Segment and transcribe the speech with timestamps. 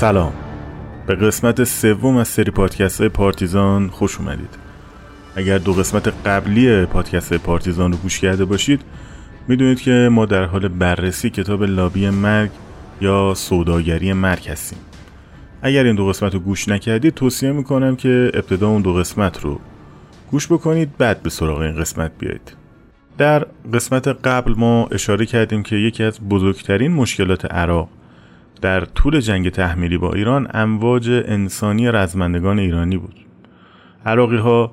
[0.00, 0.32] سلام.
[1.06, 4.58] به قسمت سوم از سری پادکست های پارتیزان خوش اومدید.
[5.36, 8.80] اگر دو قسمت قبلی پادکست پارتیزان رو گوش کرده باشید
[9.48, 12.50] می‌دونید که ما در حال بررسی کتاب لابی مرگ
[13.00, 14.78] یا سوداگری مرگ هستیم.
[15.62, 19.60] اگر این دو قسمت رو گوش نکردید توصیه می‌کنم که ابتدا اون دو قسمت رو
[20.30, 22.56] گوش بکنید بعد به سراغ این قسمت بیایید.
[23.18, 27.88] در قسمت قبل ما اشاره کردیم که یکی از بزرگترین مشکلات عراق
[28.60, 33.14] در طول جنگ تحمیلی با ایران امواج انسانی رزمندگان ایرانی بود.
[34.06, 34.72] عراقی ها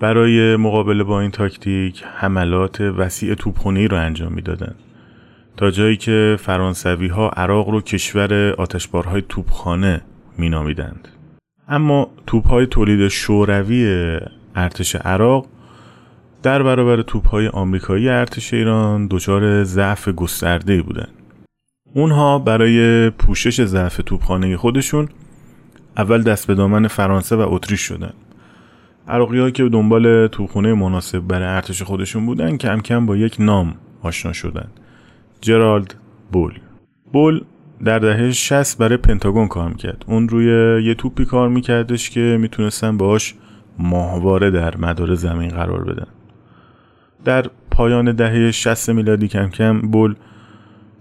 [0.00, 4.76] برای مقابله با این تاکتیک حملات وسیع توپخانه‌ای را انجام می‌دادند
[5.56, 10.00] تا جایی که فرانسوی ها عراق رو کشور آتشبارهای توپخانه
[10.38, 11.08] مینامیدند.
[11.68, 14.18] اما توپهای تولید شوروی
[14.56, 15.46] ارتش عراق
[16.42, 21.19] در برابر توپهای آمریکایی ارتش ایران دچار ضعف گسترده بودند.
[21.94, 25.08] اونها برای پوشش ضعف توپخانه خودشون
[25.96, 28.12] اول دست به دامن فرانسه و اتریش شدن.
[29.08, 34.32] عراقی که دنبال توپخانه مناسب برای ارتش خودشون بودن کم کم با یک نام آشنا
[34.32, 34.68] شدن.
[35.40, 35.94] جرالد
[36.32, 36.52] بول.
[37.12, 37.40] بول
[37.84, 40.04] در دهه 60 برای پنتاگون کار می‌کرد.
[40.08, 40.46] اون روی
[40.84, 43.34] یه توپی کار میکردش که می‌تونستن باهاش
[43.78, 46.06] ماهواره در مدار زمین قرار بدن.
[47.24, 50.14] در پایان دهه 60 میلادی کم کم بول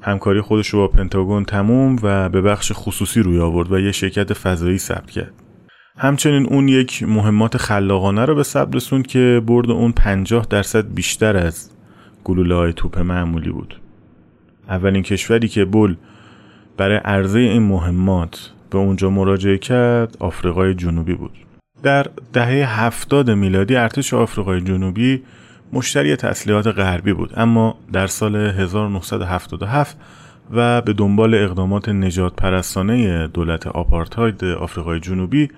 [0.02, 4.34] همکاری خودش رو با پنتاگون تموم و به بخش خصوصی روی آورد و یه شرکت
[4.34, 5.34] فضایی ثبت کرد.
[5.98, 11.38] همچنین اون یک مهمات خلاقانه رو به ثبت رسوند که برد اون 50 درصد بیشتر
[11.38, 11.70] از
[12.24, 13.80] گلوله های توپ معمولی بود.
[14.70, 15.96] اولین کشوری که بول
[16.78, 21.32] برای عرضه این مهمات به اونجا مراجعه کرد آفریقای جنوبی بود.
[21.84, 25.24] در دهه هفتاد میلادی ارتش آفریقای جنوبی
[25.74, 29.98] مشتری تسلیحات غربی بود اما در سال 1977
[30.52, 35.50] و به دنبال اقدامات نجات پرستانه دولت آپارتاید آفریقای جنوبی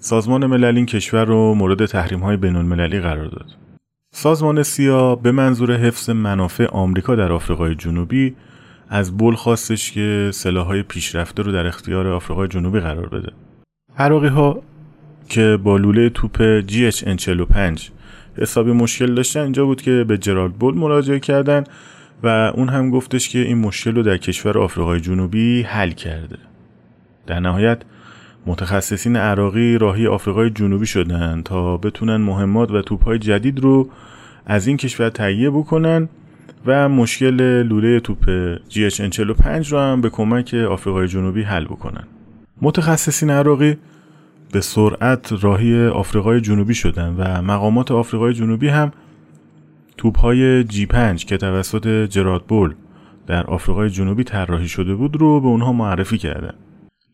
[0.00, 3.46] سازمان ملل این کشور رو مورد تحریم های بین المللی قرار داد.
[4.10, 8.34] سازمان سیا به منظور حفظ منافع آمریکا در آفریقای جنوبی
[8.88, 13.32] از بول خواستش که سلاحهای پیشرفته رو در اختیار آفریقای جنوبی قرار بده.
[13.98, 14.62] عراقی ها
[15.28, 17.80] که با لوله توپ GHN45
[18.38, 21.64] حسابی مشکل داشتن اینجا بود که به جرالد بول مراجعه کردن
[22.22, 26.38] و اون هم گفتش که این مشکل رو در کشور آفریقای جنوبی حل کرده.
[27.26, 27.78] در نهایت
[28.46, 33.88] متخصصین عراقی راهی آفریقای جنوبی شدن تا بتونن مهمات و توپهای جدید رو
[34.46, 36.08] از این کشور تهیه بکنن
[36.66, 42.04] و مشکل لوله توپ GHN45 رو هم به کمک آفریقای جنوبی حل بکنن
[42.62, 43.76] متخصصین عراقی
[44.54, 48.92] به سرعت راهی آفریقای جنوبی شدن و مقامات آفریقای جنوبی هم
[49.96, 52.74] توپهای G5 که توسط جراد بول
[53.26, 56.54] در آفریقای جنوبی طراحی شده بود رو به اونها معرفی کردن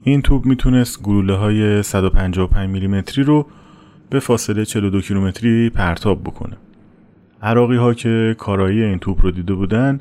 [0.03, 3.47] این توپ می‌تونست گلوله های 155 میلیمتری رو
[4.11, 6.57] به فاصله 42 کیلومتری پرتاب بکنه.
[7.43, 10.01] عراقی ها که کارایی این توپ رو دیده بودن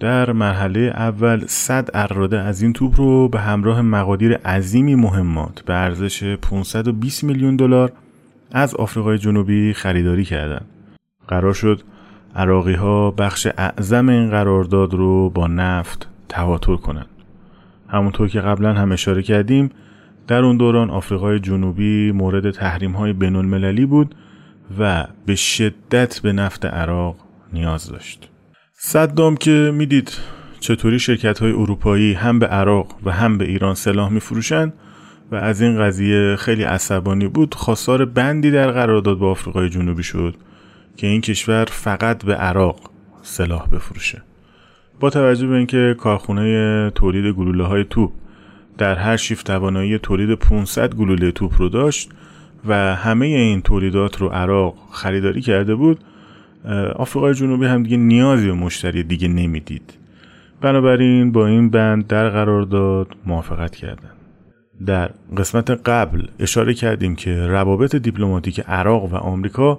[0.00, 5.74] در مرحله اول 100 اراده از این توپ رو به همراه مقادیر عظیمی مهمات به
[5.74, 7.92] ارزش 520 میلیون دلار
[8.52, 10.66] از آفریقای جنوبی خریداری کردند.
[11.28, 11.82] قرار شد
[12.36, 17.08] عراقی ها بخش اعظم این قرارداد رو با نفت تواتر کنند.
[17.88, 19.70] همونطور که قبلا هم اشاره کردیم
[20.26, 24.14] در اون دوران آفریقای جنوبی مورد تحریم های بین المللی بود
[24.78, 27.16] و به شدت به نفت عراق
[27.52, 28.28] نیاز داشت
[28.80, 30.12] صدام که می‌دید
[30.60, 34.72] چطوری شرکت های اروپایی هم به عراق و هم به ایران سلاح میفروشند
[35.30, 40.34] و از این قضیه خیلی عصبانی بود خواستار بندی در قرارداد با آفریقای جنوبی شد
[40.96, 42.90] که این کشور فقط به عراق
[43.22, 44.22] سلاح بفروشه.
[45.00, 48.12] با توجه به اینکه کارخونه تولید گلوله های توپ
[48.78, 52.10] در هر شیفت توانایی تولید 500 گلوله توپ رو داشت
[52.64, 56.04] و همه این تولیدات رو عراق خریداری کرده بود
[56.96, 59.94] آفریقای جنوبی هم دیگه نیازی به مشتری دیگه نمی‌دید.
[60.60, 64.10] بنابراین با این بند در قرار داد موافقت کردن.
[64.86, 69.78] در قسمت قبل اشاره کردیم که روابط دیپلماتیک عراق و آمریکا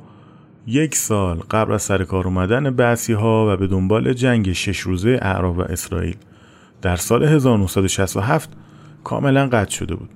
[0.68, 5.20] یک سال قبل از سر کار اومدن بعثی ها و به دنبال جنگ شش روزه
[5.22, 6.16] اعراب و اسرائیل
[6.82, 8.50] در سال 1967
[9.04, 10.10] کاملا قطع شده بود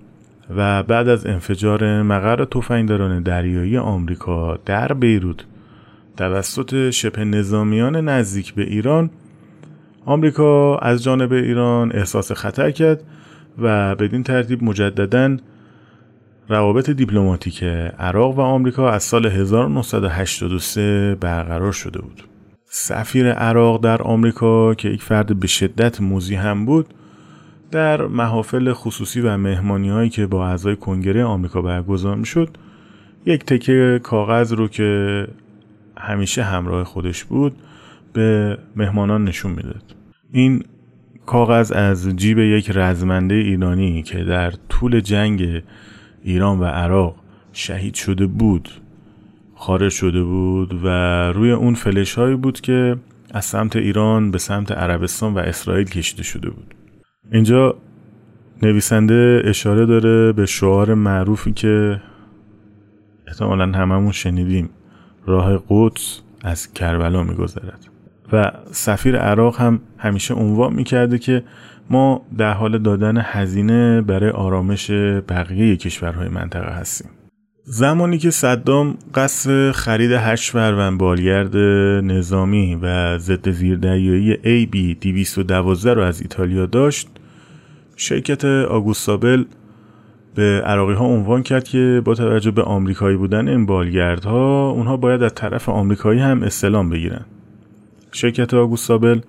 [0.55, 5.45] و بعد از انفجار مقر تفنگداران دریایی آمریکا در بیروت
[6.17, 9.09] توسط شبه نظامیان نزدیک به ایران
[10.05, 13.03] آمریکا از جانب ایران احساس خطر کرد
[13.57, 15.37] و بدین ترتیب مجددا
[16.49, 17.63] روابط دیپلماتیک
[17.99, 22.23] عراق و آمریکا از سال 1983 برقرار شده بود.
[22.65, 26.93] سفیر عراق در آمریکا که یک فرد به شدت موزی هم بود
[27.71, 32.57] در محافل خصوصی و مهمانی هایی که با اعضای کنگره آمریکا برگزار می‌شد
[33.25, 35.27] یک تکه کاغذ رو که
[36.03, 37.55] همیشه همراه خودش بود
[38.13, 39.95] به مهمانان نشون می‌داد.
[40.31, 40.63] این
[41.25, 45.63] کاغذ از جیب یک رزمنده ایرانی که در طول جنگ
[46.23, 47.15] ایران و عراق
[47.53, 48.69] شهید شده بود
[49.55, 50.87] خارج شده بود و
[51.31, 52.95] روی اون فلش هایی بود که
[53.31, 56.75] از سمت ایران به سمت عربستان و اسرائیل کشیده شده بود.
[57.31, 57.75] اینجا
[58.61, 62.01] نویسنده اشاره داره به شعار معروفی که
[63.27, 64.69] احتمالا هممون شنیدیم.
[65.25, 67.87] راه قدس از کربلا میگذرد.
[68.33, 71.43] و سفیر عراق هم همیشه عنوان می‌کرده که
[71.89, 74.91] ما در حال دادن هزینه برای آرامش
[75.29, 77.09] بقیه کشورهای منطقه هستیم.
[77.65, 81.57] زمانی که صدام قصد خرید هشت فروند بالگرد
[82.05, 87.07] نظامی و ضد زیردریایی AB 212 رو از ایتالیا داشت
[87.95, 89.43] شرکت آگوستابل
[90.35, 95.23] به عراقی ها عنوان کرد که با توجه به آمریکایی بودن این بالگردها اونها باید
[95.23, 97.25] از طرف آمریکایی هم استلام بگیرن.
[98.11, 99.19] شرکت آگوستابل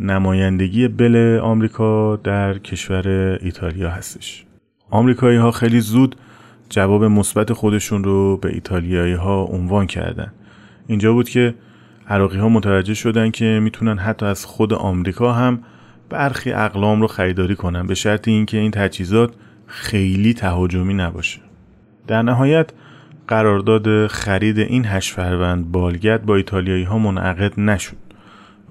[0.00, 3.08] نمایندگی بل آمریکا در کشور
[3.42, 4.44] ایتالیا هستش.
[4.90, 6.16] آمریکایی ها خیلی زود
[6.70, 10.32] جواب مثبت خودشون رو به ایتالیایی ها عنوان کردن.
[10.86, 11.54] اینجا بود که
[12.08, 15.62] عراقی ها متوجه شدن که می‌تونن حتی از خود آمریکا هم
[16.10, 19.34] برخی اقلام رو خریداری کنن به شرط اینکه این تجهیزات
[19.68, 21.40] خیلی تهاجمی نباشه
[22.06, 22.70] در نهایت
[23.28, 27.96] قرارداد خرید این هشت فروند بالگرد با ایتالیایی ها منعقد نشد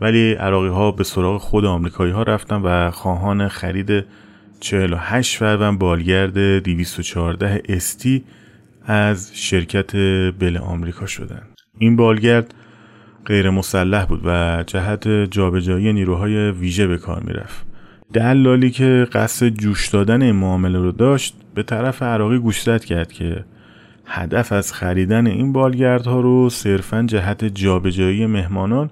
[0.02, 4.06] ولی عراقی ها به سراغ خود آمریکایی ها رفتن و خواهان خرید
[4.60, 8.24] 48 فروند بالگرد 214 استی
[8.86, 9.96] از شرکت
[10.40, 11.48] بل آمریکا شدند.
[11.78, 12.54] این بالگرد
[13.26, 17.66] غیر مسلح بود و جهت جابجایی نیروهای ویژه به کار می‌رفت.
[18.13, 23.45] دلالی که قصد جوش دادن این معامله رو داشت به طرف عراقی گوشزد کرد که
[24.06, 28.89] هدف از خریدن این بالگردها رو صرفا جهت جابجایی مهمانان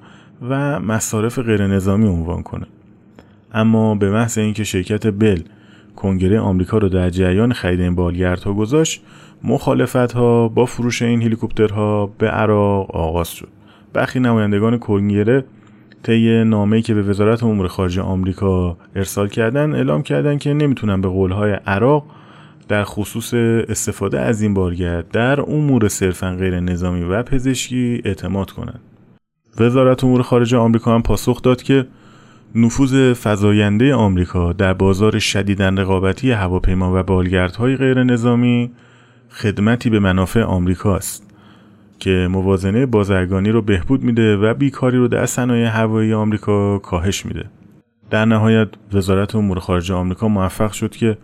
[0.50, 2.66] و مصارف غیر نظامی عنوان کنه.
[3.54, 5.42] اما به محض اینکه شرکت بل
[5.96, 9.02] کنگره آمریکا رو در جریان خرید این بالگردها گذاشت
[9.44, 13.48] مخالفت ها با فروش این هلیکوپترها به عراق آغاز شد.
[13.94, 15.46] برخی نمایندگان کنگره
[16.06, 21.08] طی نامه‌ای که به وزارت امور خارجه آمریکا ارسال کردن اعلام کردن که نمی‌تونن به
[21.08, 22.06] قولهای عراق
[22.68, 23.34] در خصوص
[23.70, 28.80] استفاده از این بالگرد در امور صرفا غیر نظامی و پزشکی اعتماد کنند.
[29.60, 31.88] وزارت امور خارجه آمریکا هم پاسخ داد که
[32.56, 38.72] نفوذ فزاینده آمریکا در بازار شدیدن رقابتی هواپیما و بالگردهای غیر نظامی
[39.30, 41.25] خدمتی به منافع آمریکا است
[42.00, 47.46] که موازنه بازرگانی رو بهبود میده و بیکاری رو در صنایع هوایی آمریکا کاهش میده.
[48.10, 51.18] در نهایت وزارت امور خارجه آمریکا موفق شد که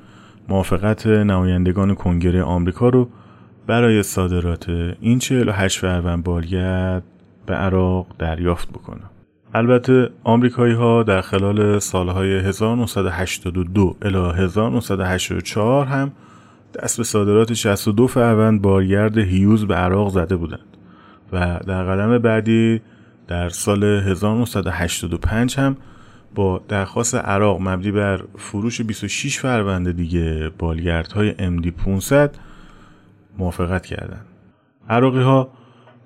[0.50, 3.10] موافقت نمایندگان کنگره آمریکا رو
[3.68, 4.70] برای صادرات
[5.02, 7.04] این 48 فروند بالگرد
[7.46, 9.02] به عراق دریافت بکنه.
[9.54, 16.12] البته آمریکایی ها در خلال سالهای 1982 الی 1984 هم
[16.74, 20.78] دست به صادرات 62 فروند بارگرد هیوز به عراق زده بودند
[21.34, 22.82] و در قدم بعدی
[23.28, 25.78] در سال 1985 هم
[26.36, 32.36] با درخواست عراق مبنی بر فروش 26 فروند دیگه بالگردهای MD 500
[33.38, 34.26] موافقت کردند.
[34.90, 35.50] عراقی ها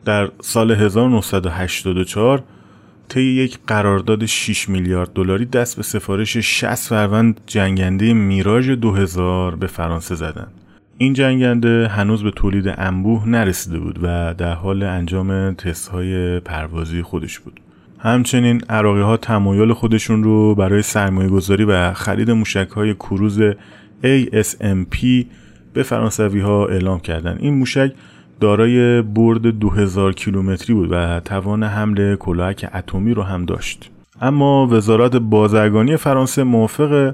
[0.06, 2.44] در سال 1984
[3.10, 9.68] طی یک قرارداد 6 میلیارد دلاری دست به سفارش 60 فروند جنگنده میراژ 2000 به
[9.68, 10.52] فرانسه زدند.
[10.98, 17.02] این جنگنده هنوز به تولید انبوه نرسیده بود و در حال انجام تست های پروازی
[17.02, 17.60] خودش بود.
[18.00, 23.42] همچنین عراقی ها تمایل خودشون رو برای سرمایه گذاری و خرید موشک های کروز
[24.04, 25.26] ASMP
[25.74, 27.38] به فرانسوی ها اعلام کردند.
[27.42, 27.92] این موشک
[28.40, 33.92] دارای برد 2000 کیلومتری بود و توان حمل کلاهک اتمی رو هم داشت.
[34.22, 37.14] اما وزارت بازرگانی فرانسه موافق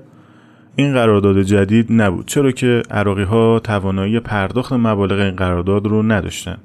[0.75, 6.57] این قرارداد جدید نبود چرا که عراقی ها توانایی پرداخت مبالغ این قرارداد رو نداشتن.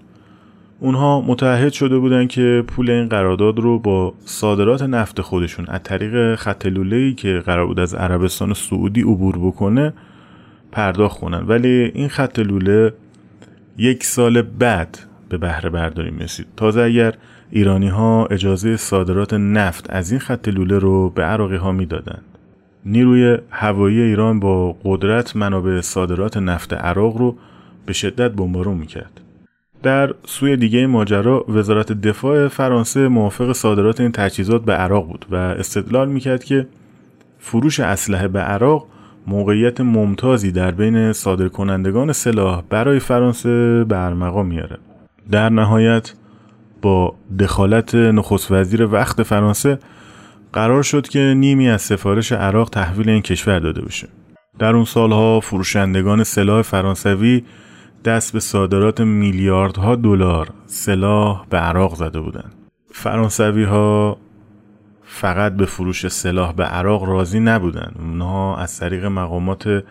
[0.80, 6.34] اونها متعهد شده بودن که پول این قرارداد رو با صادرات نفت خودشون از طریق
[6.34, 9.92] خط لوله‌ای که قرار بود از عربستان سعودی عبور بکنه
[10.72, 11.44] پرداخت کنن.
[11.46, 12.92] ولی این خط لوله
[13.78, 17.14] یک سال بعد به بهره برداری می‌رسید تازه اگر
[17.50, 22.24] ایرانی ها اجازه صادرات نفت از این خط لوله رو به عراقی ها می‌دادند.
[22.84, 27.36] نیروی هوایی ایران با قدرت منابع صادرات نفت عراق رو
[27.86, 29.20] به شدت بمبارون می‌کرد.
[29.82, 35.36] در سوی دیگه ماجرا وزارت دفاع فرانسه موافق صادرات این تجهیزات به عراق بود و
[35.36, 36.66] استدلال می‌کرد که
[37.38, 38.86] فروش اسلحه به عراق
[39.26, 44.78] موقعیت ممتازی در بین صادرکنندگان سلاح برای فرانسه برمقام میاره
[45.30, 46.12] در نهایت
[46.82, 49.78] با دخالت نخست وزیر وقت فرانسه
[50.52, 54.08] قرار شد که نیمی از سفارش عراق تحویل این کشور داده بشه
[54.58, 57.42] در اون سالها فروشندگان سلاح فرانسوی
[58.04, 62.52] دست به صادرات میلیاردها دلار سلاح به عراق زده بودند.
[62.92, 64.18] فرانسوی ها
[65.20, 67.96] فقط به فروش سلاح به عراق راضی نبودند.
[67.98, 69.84] اونها از طریق مقامات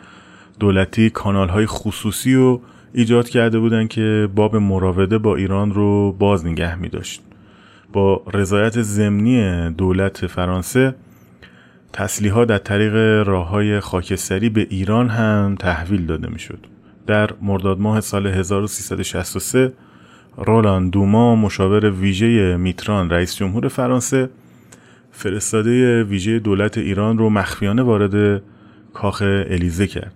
[0.59, 2.61] دولتی کانال های خصوصی رو
[2.93, 7.21] ایجاد کرده بودند که باب مراوده با ایران رو باز نگه می داشت.
[7.93, 10.95] با رضایت ضمنی دولت فرانسه
[11.93, 12.93] تسلیحات در طریق
[13.27, 16.59] راه های خاکستری به ایران هم تحویل داده می شد.
[17.07, 19.73] در مرداد ماه سال 1363
[20.37, 24.29] رولان دوما مشاور ویژه میتران رئیس جمهور فرانسه
[25.17, 28.41] فرستاده ویژه دولت ایران رو مخفیانه وارد
[28.93, 30.13] کاخ الیزه کرد.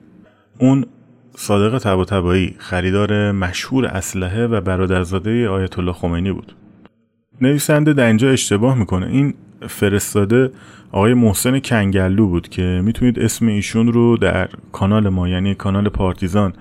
[0.57, 0.85] اون
[1.35, 6.55] صادق طباطبایی خریدار مشهور اسلحه و برادرزاده آیت الله خمینی بود.
[7.41, 9.07] نویسنده در اینجا اشتباه می‌کنه.
[9.07, 9.33] این
[9.67, 10.51] فرستاده
[10.91, 16.53] آقای محسن کنگلو بود که می‌تونید اسم ایشون رو در کانال ما یعنی کانال پارتیزان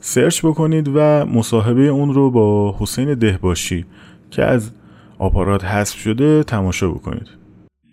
[0.00, 3.84] سرچ بکنید و مصاحبه اون رو با حسین دهباشی
[4.30, 4.70] که از
[5.18, 7.43] آپارات حذف شده تماشا بکنید.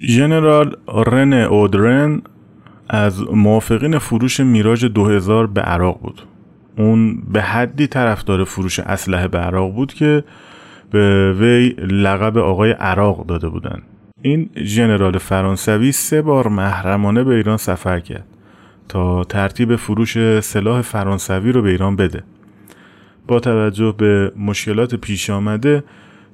[0.08, 2.22] ژنرال رن اودرن
[2.90, 6.22] از موافقین فروش میراج 2000 به عراق بود.
[6.78, 10.24] اون به حدی طرفدار فروش اسلحه به عراق بود که
[10.92, 13.82] به وی لقب آقای عراق داده بودند
[14.22, 18.26] این ژنرال فرانسوی سه بار محرمانه به ایران سفر کرد
[18.90, 22.24] تا ترتیب فروش سلاح فرانسوی رو به ایران بده.
[23.28, 25.84] با توجه به مشکلات پیش آمده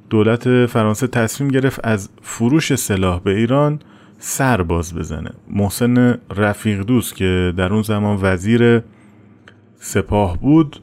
[0.10, 3.80] دولت فرانسه تصمیم گرفت از فروش سلاح به ایران
[4.20, 5.32] سر باز بزنه.
[5.50, 8.82] محسن رفیق دوست که در اون زمان وزیر
[9.76, 10.82] سپاه بود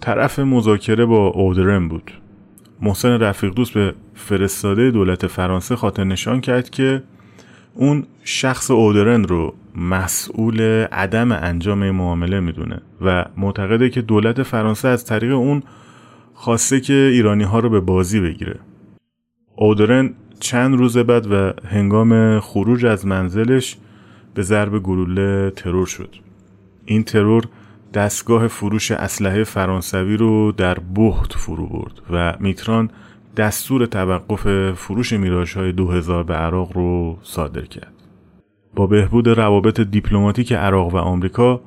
[0.00, 2.10] طرف مذاکره با اودرن بود.
[2.80, 7.02] محسن رفیق دوست به فرستاده دولت فرانسه خاطر نشان کرد که
[7.74, 10.60] اون شخص اودرن رو مسئول
[10.92, 15.62] عدم انجام معامله می‌دونه و معتقده که دولت فرانسه از طریق اون
[16.44, 18.60] خواسته که ایرانی ها رو به بازی بگیره
[19.56, 23.76] اودرن چند روز بعد و هنگام خروج از منزلش
[24.34, 26.16] به ضرب گلوله ترور شد
[26.84, 27.44] این ترور
[27.94, 32.90] دستگاه فروش اسلحه فرانسوی رو در بخت فرو برد و میتران
[33.36, 37.92] دستور توقف فروش میراش های 2000 به عراق رو صادر کرد.
[38.74, 41.60] با بهبود روابط دیپلماتیک عراق و آمریکا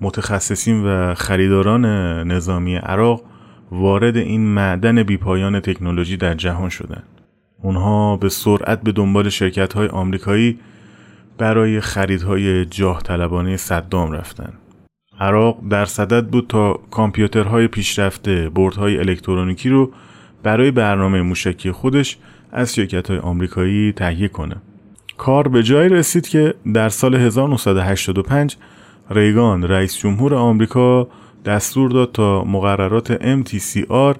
[0.00, 1.86] متخصصین و خریداران
[2.32, 3.22] نظامی عراق
[3.70, 7.20] وارد این معدن بیپایان تکنولوژی در جهان شدند.
[7.62, 10.58] اونها به سرعت به دنبال شرکت های آمریکایی
[11.38, 14.58] برای خریدهای جاه طلبانه صدام رفتند.
[15.20, 19.90] عراق در صدد بود تا کامپیوترهای پیشرفته بردهای الکترونیکی رو
[20.42, 22.18] برای برنامه موشکی خودش
[22.52, 24.56] از شرکت های آمریکایی تهیه کنه.
[25.16, 28.56] کار به جایی رسید که در سال 1985
[29.10, 31.08] ریگان رئیس جمهور آمریکا
[31.46, 34.16] دستور داد تا مقررات MTCR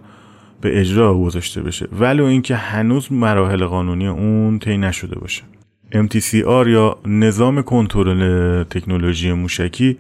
[0.61, 1.89] به اجرا گذاشته بشه.
[2.01, 5.43] ولی اینکه هنوز مراحل قانونی اون طی نشده باشه.
[5.95, 9.99] MTCR یا نظام کنترل تکنولوژی موشکی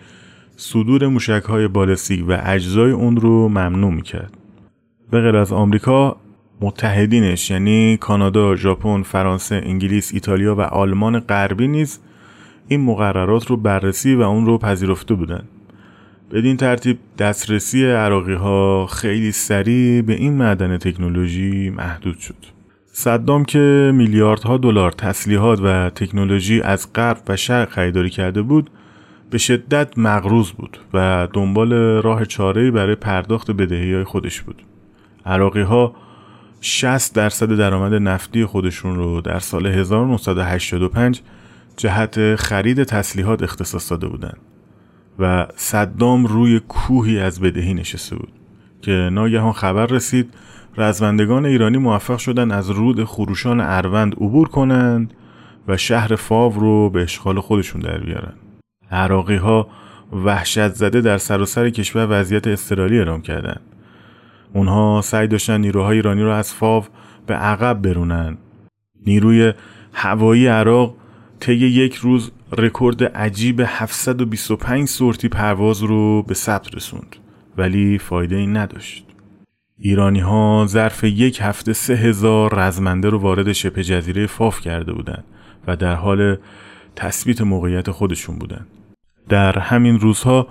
[0.56, 4.36] صدور موشک های بالستیک و اجزای اون رو ممنوع می‌کرد.
[5.10, 6.16] به غیر از آمریکا
[6.60, 12.00] متحدینش یعنی کانادا، ژاپن، فرانسه، انگلیس، ایتالیا و آلمان غربی نیز
[12.68, 15.48] این مقررات رو بررسی و اون رو پذیرفته بودند.
[16.32, 22.34] بدین ترتیب دسترسی عراقی ها خیلی سریع به این معدن تکنولوژی محدود شد.
[22.92, 28.70] صدام که میلیاردها دلار تسلیحات و تکنولوژی از غرب و شرق خریداری کرده بود
[29.30, 34.62] به شدت مغروز بود و دنبال راه چاره برای پرداخت بدهی های خودش بود.
[35.26, 35.94] عراقی ها
[36.60, 41.20] 60 درصد درآمد نفتی خودشون رو در سال 1985
[41.76, 44.38] جهت خرید تسلیحات اختصاص داده بودند
[45.18, 48.32] و صدام روی کوهی از بدهی نشسته بود
[48.82, 50.34] که ناگهان خبر رسید
[50.76, 55.14] رزمندگان ایرانی موفق شدن از رود خروشان اروند عبور کنند
[55.68, 58.32] و شهر فاو رو به اشغال خودشون در بیارن.
[58.90, 59.68] عراقی ها
[60.12, 63.60] وحشت زده در سراسر کشور وضعیت استرالی اعلام کردند.
[64.52, 66.84] اونها سعی داشتن نیروهای ایرانی رو از فاو
[67.26, 68.38] به عقب برونن.
[69.06, 69.52] نیروی
[69.92, 70.94] هوایی عراق
[71.40, 77.16] طی یک روز رکورد عجیب 725 سورتی پرواز رو به ثبت رسوند
[77.56, 79.06] ولی فایده این نداشت.
[79.78, 85.24] ایرانی ها ظرف یک هفته سه هزار رزمنده رو وارد شبه جزیره فاف کرده بودند
[85.66, 86.36] و در حال
[86.96, 88.66] تثبیت موقعیت خودشون بودند.
[89.28, 90.48] در همین روزها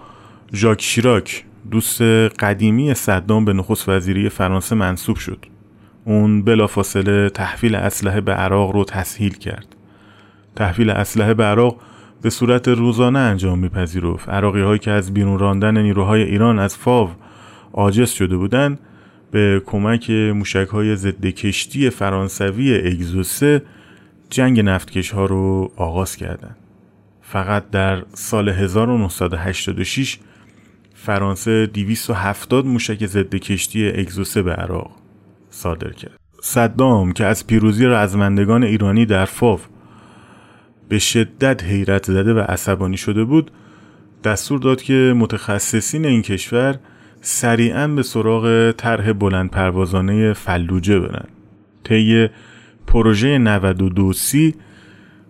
[0.54, 2.02] ژاک شیراک دوست
[2.40, 5.46] قدیمی صدام به نخست وزیری فرانسه منصوب شد.
[6.06, 9.75] اون بلافاصله تحویل اسلحه به عراق رو تسهیل کرد.
[10.56, 11.82] تحویل اسلحه به عراق
[12.22, 17.10] به صورت روزانه انجام میپذیرفت عراقی هایی که از بیرون راندن نیروهای ایران از فاو
[17.74, 18.80] عاجز شده بودند
[19.32, 23.62] به کمک موشک های ضد کشتی فرانسوی اگزوسه
[24.30, 26.56] جنگ نفتکش ها رو آغاز کردند.
[27.22, 30.18] فقط در سال 1986
[30.94, 34.92] فرانسه 270 موشک ضد کشتی اگزوسه به عراق
[35.50, 36.20] صادر کرد.
[36.42, 39.60] صدام که از پیروزی رزمندگان ایرانی در فاو
[40.90, 43.52] به شدت حیرت زده و عصبانی شده بود
[44.24, 46.80] دستور داد که متخصصین این کشور
[47.22, 51.28] سریعا به سراغ طرح بلند پروازانه فلوجه برن.
[51.84, 52.30] طی
[52.88, 54.56] پروژه 92 سی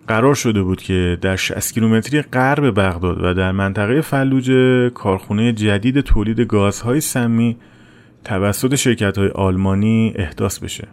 [0.08, 6.00] قرار شده بود که در 60 کیلومتری غرب بغداد و در منطقه فلوجه کارخونه جدید
[6.00, 7.56] تولید گازهای سمی
[8.24, 10.88] توسط شرکت های آلمانی احداث بشه.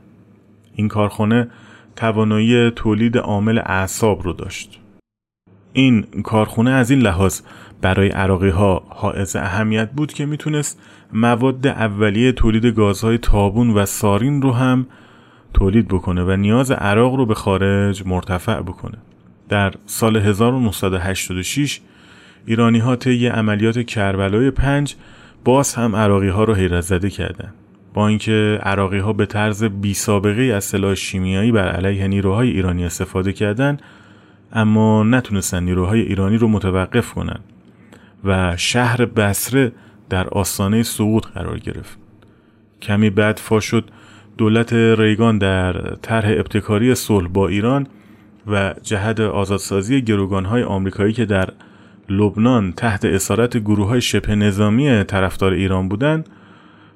[0.75, 1.47] این کارخانه
[1.95, 4.79] توانایی تولید عامل اعصاب رو داشت
[5.73, 7.41] این کارخونه از این لحاظ
[7.81, 10.79] برای عراقی ها حائز اهمیت بود که می‌تونست
[11.13, 14.87] مواد اولیه تولید گازهای تابون و سارین رو هم
[15.53, 18.97] تولید بکنه و نیاز عراق رو به خارج مرتفع بکنه
[19.49, 21.79] در سال 1986
[22.45, 24.95] ایرانی ها طی عملیات کربلای پنج
[25.45, 27.53] باز هم عراقی ها رو حیرت زده کردند.
[27.93, 32.85] با اینکه عراقی ها به طرز بی سابقه از سلاح شیمیایی بر علیه نیروهای ایرانی
[32.85, 33.81] استفاده کردند
[34.53, 37.43] اما نتونستن نیروهای ایرانی رو متوقف کنند
[38.23, 39.71] و شهر بسره
[40.09, 41.97] در آستانه سقوط قرار گرفت.
[42.81, 43.89] کمی بعد فا شد
[44.37, 47.87] دولت ریگان در طرح ابتکاری صلح با ایران
[48.47, 51.49] و جهت آزادسازی گروگانهای آمریکایی که در
[52.09, 56.29] لبنان تحت اسارت گروه های شبه نظامی طرفدار ایران بودند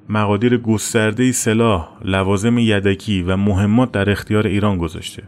[0.08, 5.22] مقادیر گسترده سلاح، لوازم یدکی و مهمات در اختیار ایران گذاشته.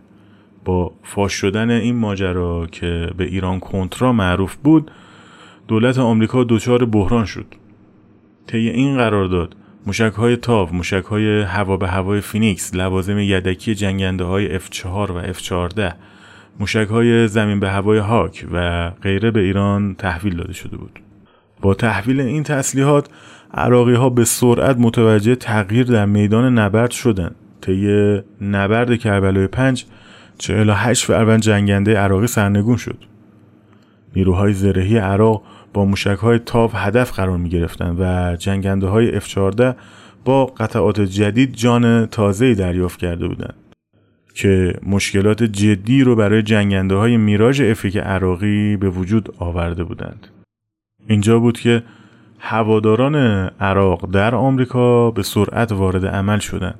[0.64, 4.90] با فاش شدن این ماجرا که به ایران کنترا معروف بود،
[5.68, 7.46] دولت آمریکا دچار بحران شد.
[8.46, 14.24] طی این قرارداد موشک های تاو، موشک های هوا به هوای فینیکس، لوازم یدکی جنگنده
[14.24, 15.92] های F4 و F14
[16.60, 21.00] موشک های زمین به هوای هاک و غیره به ایران تحویل داده شده بود
[21.60, 23.08] با تحویل این تسلیحات
[23.54, 29.84] عراقی ها به سرعت متوجه تغییر در میدان نبرد شدند طی نبرد کربلای 5
[30.38, 32.98] 48 فروند جنگنده عراقی سرنگون شد
[34.16, 39.62] نیروهای زرهی عراق با موشک های تاو هدف قرار می گرفتن و جنگنده های F-14
[40.24, 43.54] با قطعات جدید جان تازه‌ای دریافت کرده بودند.
[44.34, 50.26] که مشکلات جدی رو برای جنگنده های میراژ افیک عراقی به وجود آورده بودند.
[51.06, 51.82] اینجا بود که
[52.40, 53.16] هواداران
[53.60, 56.78] عراق در آمریکا به سرعت وارد عمل شدند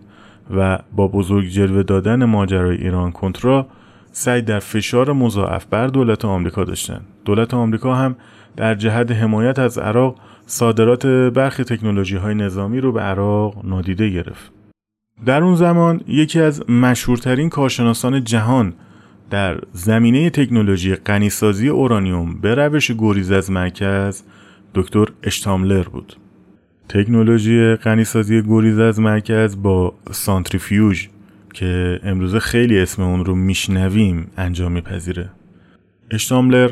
[0.56, 3.66] و با بزرگ جلوه دادن ماجرای ایران کنترا
[4.12, 7.06] سعی در فشار مضاعف بر دولت آمریکا داشتند.
[7.24, 8.16] دولت آمریکا هم
[8.56, 14.52] در جهت حمایت از عراق صادرات برخی تکنولوژی های نظامی رو به عراق نادیده گرفت.
[15.26, 18.72] در اون زمان یکی از مشهورترین کارشناسان جهان
[19.30, 24.22] در زمینه تکنولوژی غنیسازی اورانیوم به روش گریز از مرکز
[24.74, 26.16] دکتر اشتاملر بود.
[26.88, 31.06] تکنولوژی غنیسازی گریز از مرکز با سانتریفیوژ
[31.54, 35.30] که امروزه خیلی اسم اون رو میشنویم انجام میپذیره.
[36.10, 36.70] اشتاملر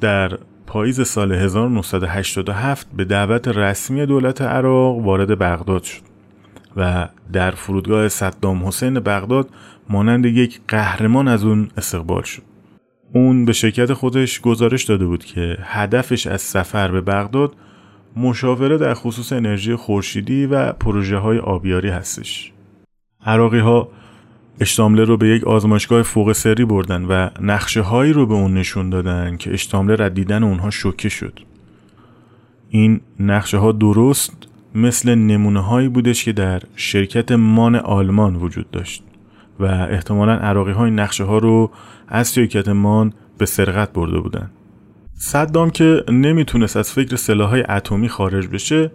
[0.00, 6.02] در پاییز سال 1987 به دعوت رسمی دولت عراق وارد بغداد شد.
[6.76, 9.48] و در فرودگاه صدام حسین بغداد
[9.88, 12.42] مانند یک قهرمان از اون استقبال شد.
[13.12, 17.54] اون به شرکت خودش گزارش داده بود که هدفش از سفر به بغداد
[18.16, 22.52] مشاوره در خصوص انرژی خورشیدی و پروژه های آبیاری هستش.
[23.26, 23.88] عراقی ها
[24.60, 28.90] اشتامله رو به یک آزمایشگاه فوق سری بردن و نقشه هایی رو به اون نشون
[28.90, 31.40] دادن که اشتامله رد دیدن اونها شوکه شد.
[32.70, 39.02] این نقشه ها درست مثل نمونه هایی بودش که در شرکت مان آلمان وجود داشت
[39.60, 41.70] و احتمالا عراقی های نقشه ها رو
[42.08, 44.50] از شرکت مان به سرقت برده بودن.
[45.14, 48.90] صدام که نمی‌تونست از فکر سلاح های اتمی خارج بشه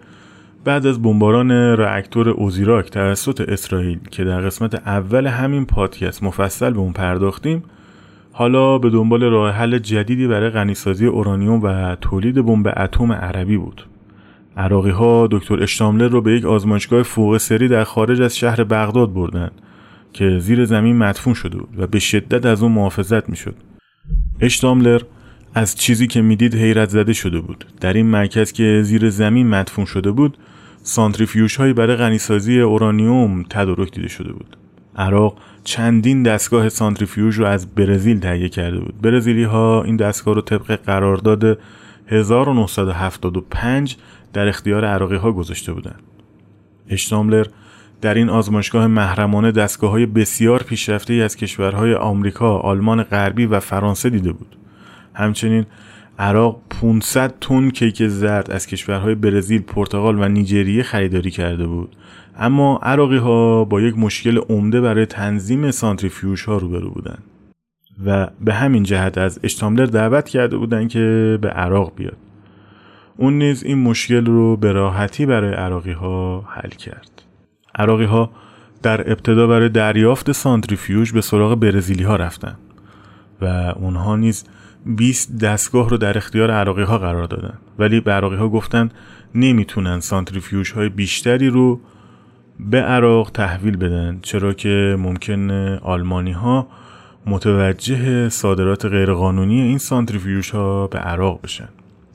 [0.66, 6.80] بعد از بمباران راکتور اوزیراک توسط اسرائیل که در قسمت اول همین پادکست مفصل به
[6.80, 7.64] اون پرداختیم
[8.32, 13.86] حالا به دنبال راه حل جدیدی برای غنیسازی اورانیوم و تولید بمب اتم عربی بود.
[14.58, 19.14] عراقی ها دکتر اشتاملر رو به یک آزمایشگاه فوق سری در خارج از شهر بغداد
[19.14, 19.52] بردن.
[20.14, 23.56] که زیر زمین مدفون شده بود و به شدت از اون محافظت می‌شد.
[24.40, 25.02] اشتاملر
[25.56, 27.66] از چیزی که می‌دید حیرت زده شده بود.
[27.82, 30.38] در این مرکز که زیر زمین مدفون شده بود
[30.84, 34.58] سانتریفیوژ هایی برای غنیسازی اورانیوم تدارک دیده شده بود.
[34.96, 39.02] عراق چندین دستگاه سانتریفیوژ رو از برزیل تهیه کرده بود.
[39.02, 41.60] برزیلی ها این دستگاه رو طبق قرارداد
[42.08, 43.98] 1975
[44.34, 46.02] در اختیار عراقی ها گذاشته بودند.
[46.90, 47.46] اشتاملر
[48.04, 54.10] در این آزمایشگاه محرمانه دستگاه های بسیار پیشرفته از کشورهای آمریکا، آلمان غربی و فرانسه
[54.10, 54.56] دیده بود.
[55.14, 55.66] همچنین
[56.20, 61.96] عراق 500 تن کیک زرد از کشورهای برزیل، پرتغال و نیجریه خریداری کرده بود.
[62.40, 67.24] اما عراقی ها با یک مشکل عمده برای تنظیم سانتریفیوژ ها روبرو بودند
[68.06, 72.18] و به همین جهت از اشتاملر دعوت کرده بودند که به عراق بیاد.
[73.18, 77.13] اون نیز این مشکل رو به راحتی برای عراقی ها حل کرد.
[77.76, 78.30] عراقی ها
[78.84, 82.56] در ابتدا برای دریافت سانتریفیوژ به سراغ برزیلی ها رفتن
[83.42, 84.44] و اونها نیز
[84.86, 87.54] 20 دستگاه رو در اختیار عراقی ها قرار دادن.
[87.80, 88.90] ولی به عراقی ها گفتن
[89.36, 91.80] نمی‌تونن سانتریفیوژ های بیشتری رو
[92.60, 96.68] به عراق تحویل بدن چرا که ممکن آلمانی ها
[97.26, 101.70] متوجه صادرات غیرقانونی این سانتریفیوژ ها به عراق بشن.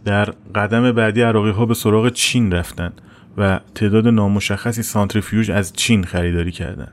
[0.05, 2.93] در قدم بعدی عراقی ها به سراغ چین رفتن.
[3.39, 6.93] و تعداد نامشخصی سانتریفیوژ از چین خریداری کردند.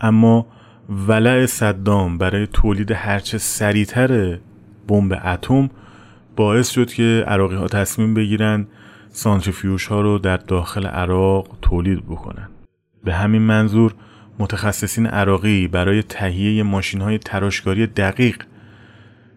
[0.00, 0.46] اما
[1.08, 4.38] ولع صدام برای تولید هرچه سریعتر
[4.88, 5.70] بمب اتم
[6.36, 8.66] باعث شد که عراقی ها تصمیم بگیرن
[9.08, 12.48] سانتریفیوژ ها رو در داخل عراق تولید بکنن
[13.04, 13.94] به همین منظور
[14.38, 18.42] متخصصین عراقی برای تهیه ماشین های تراشکاری دقیق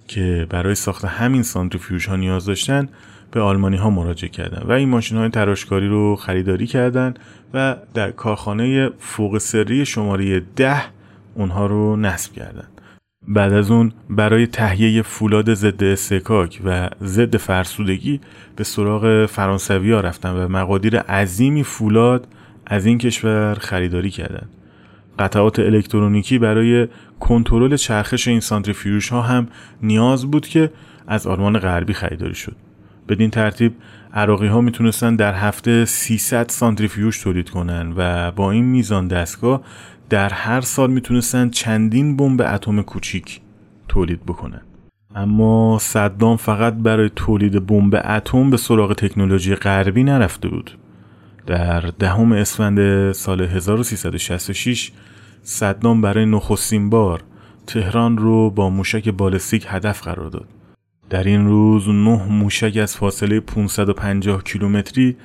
[0.07, 2.89] که برای ساخت همین سانتریفیوژ ها نیاز داشتن
[3.33, 7.13] به آلمانی ها مراجعه کردن و این ماشین های تراشکاری رو خریداری کردن
[7.53, 10.81] و در کارخانه فوق سری شماره ده
[11.35, 12.67] اونها رو نصب کردن
[13.27, 18.19] بعد از اون برای تهیه فولاد ضد استکاک و ضد فرسودگی
[18.55, 22.27] به سراغ فرانسوی ها رفتن و مقادیر عظیمی فولاد
[22.65, 24.49] از این کشور خریداری کردند.
[25.19, 26.87] قطعات الکترونیکی برای
[27.19, 29.47] کنترل چرخش این سانتریفیوژ ها هم
[29.81, 30.71] نیاز بود که
[31.07, 32.55] از آلمان غربی خریداری شد.
[33.09, 33.73] بدین ترتیب
[34.13, 39.61] عراقی ها می‌تونستن در هفته 300 سانتریفیوژ تولید کنن و با این میزان دستگاه
[40.09, 43.41] در هر سال می‌تونستن چندین بمب اتم کوچیک
[43.87, 44.61] تولید بکنن.
[45.15, 50.71] اما صدام فقط برای تولید بمب اتم به سراغ تکنولوژی غربی نرفته بود.
[51.45, 54.91] در دهم اسفند سال 1366
[55.43, 57.23] صدام برای نخستین بار
[57.67, 60.47] تهران رو با موشک بالستیک هدف قرار داد.
[61.09, 65.15] در این روز نه موشک از فاصله 550 کیلومتری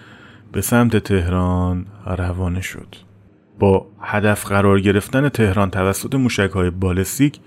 [0.52, 2.96] به سمت تهران روانه شد.
[3.58, 7.38] با هدف قرار گرفتن تهران توسط موشک های بالستیک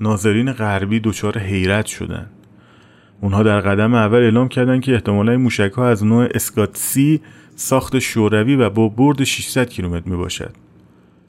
[0.00, 2.30] ناظرین غربی دچار حیرت شدند.
[3.20, 7.20] اونها در قدم اول اعلام کردند که احتمالا این موشک ها از نوع اسکات سی
[7.56, 10.52] ساخت شوروی و با برد 600 کیلومتر می باشد.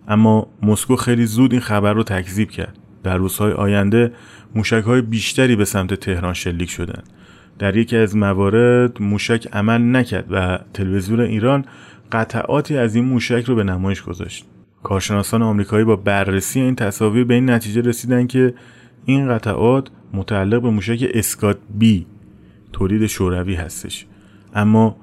[0.08, 2.78] اما مسکو خیلی زود این خبر رو تکذیب کرد.
[3.04, 4.12] در روزهای آینده
[4.56, 7.04] موشک های بیشتری به سمت تهران شلیک شدند.
[7.60, 11.66] در یکی از موارد موشک عمل نکرد و تلویزیون ایران
[12.12, 14.46] قطعاتی از این موشک رو به نمایش گذاشت.
[14.84, 18.54] کارشناسان آمریکایی با بررسی این تصاویر به این نتیجه رسیدن که
[19.06, 22.06] این قطعات متعلق به موشک اسکات بی
[22.74, 24.06] تولید شوروی هستش
[24.54, 24.96] اما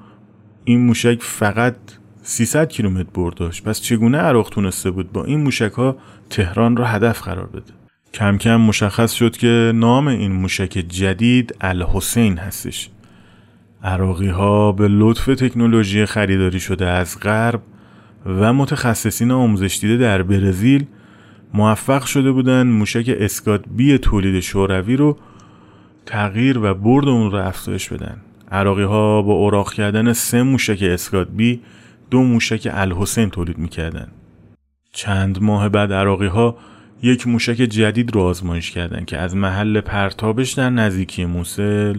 [0.65, 1.77] این موشک فقط
[2.23, 5.97] 300 کیلومتر برد داشت پس چگونه عراق تونسته بود با این موشک ها
[6.31, 7.73] تهران را هدف قرار بده
[8.15, 12.91] کم کم مشخص شد که نام این موشک جدید الحسین هستش.
[13.85, 17.63] عراقی ها به لطف تکنولوژی خریداری شده از غرب
[18.27, 20.87] و متخصصین آموزش دیده در برزیل
[21.55, 25.19] موفق شده بودند موشک اسکات بی تولید شوروی رو
[26.07, 28.17] تغییر و برد اون رو افزایش بدن.
[28.51, 31.61] عراقی ها با اوراق کردن سه موشک اسکات بی
[32.11, 34.09] دو موشک الحسین تولید می‌کردن.
[34.93, 36.57] چند ماه بعد عراقی ها
[37.03, 41.99] یک موشک جدید رو آزمایش کردند که از محل پرتابش در نزدیکی موسل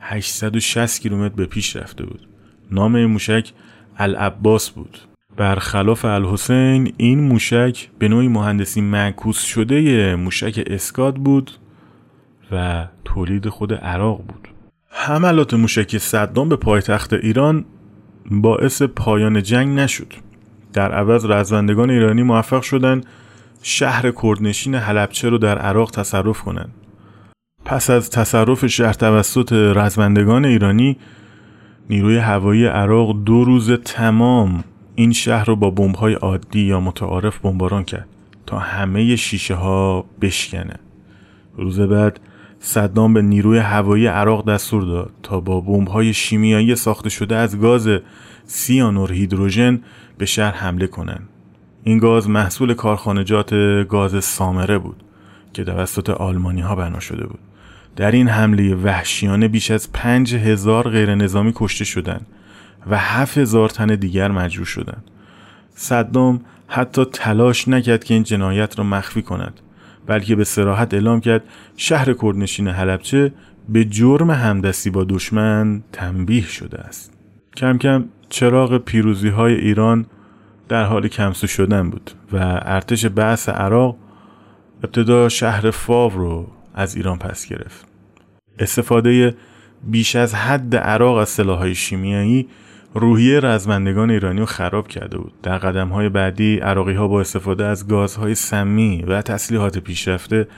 [0.00, 2.28] 860 کیلومتر به پیش رفته بود.
[2.70, 3.52] نام این موشک
[3.98, 4.98] العباس بود.
[5.36, 11.50] برخلاف الحسین این موشک به نوعی مهندسی معکوس شده موشک اسکاد بود
[12.52, 14.48] و تولید خود عراق بود.
[14.88, 17.64] حملات موشک صدام به پایتخت ایران
[18.30, 20.12] باعث پایان جنگ نشد.
[20.72, 23.06] در عوض رزمندگان ایرانی موفق شدند
[23.66, 26.74] شهر کردنشین حلبچه رو در عراق تصرف کنند.
[27.64, 30.96] پس از تصرف شهر توسط رزمندگان ایرانی
[31.90, 37.84] نیروی هوایی عراق دو روز تمام این شهر رو با بمب‌های عادی یا متعارف بمباران
[37.84, 38.08] کرد
[38.46, 40.74] تا همه شیشه ها بشکنه
[41.56, 42.20] روز بعد
[42.58, 47.88] صدام به نیروی هوایی عراق دستور داد تا با بمب‌های شیمیایی ساخته شده از گاز
[48.44, 49.80] سیانور هیدروژن
[50.18, 51.28] به شهر حمله کنند.
[51.86, 53.54] این گاز محصول کارخانجات
[53.88, 55.02] گاز سامره بود
[55.52, 57.38] که توسط آلمانی ها بنا شده بود.
[57.96, 62.26] در این حمله وحشیانه بیش از پنج هزار غیر نظامی کشته شدند
[62.90, 65.04] و هفت هزار تن دیگر مجروح شدند.
[65.74, 69.60] صدام حتی تلاش نکرد که این جنایت را مخفی کند
[70.06, 71.42] بلکه به سراحت اعلام کرد
[71.76, 73.32] شهر کردنشین حلبچه
[73.68, 77.12] به جرم همدستی با دشمن تنبیه شده است
[77.56, 80.06] کم کم چراغ پیروزی های ایران
[80.68, 83.96] در حال کمسو شدن بود و ارتش بعث عراق
[84.84, 87.86] ابتدا شهر فاو رو از ایران پس گرفت.
[88.58, 89.34] استفاده
[89.82, 92.48] بیش از حد عراق از سلاحهای شیمیایی
[92.94, 95.32] روحیه رزمندگان ایرانی رو خراب کرده بود.
[95.42, 100.48] در قدم های بعدی عراقی ها با استفاده از گازهای سمی و تسلیحات پیشرفته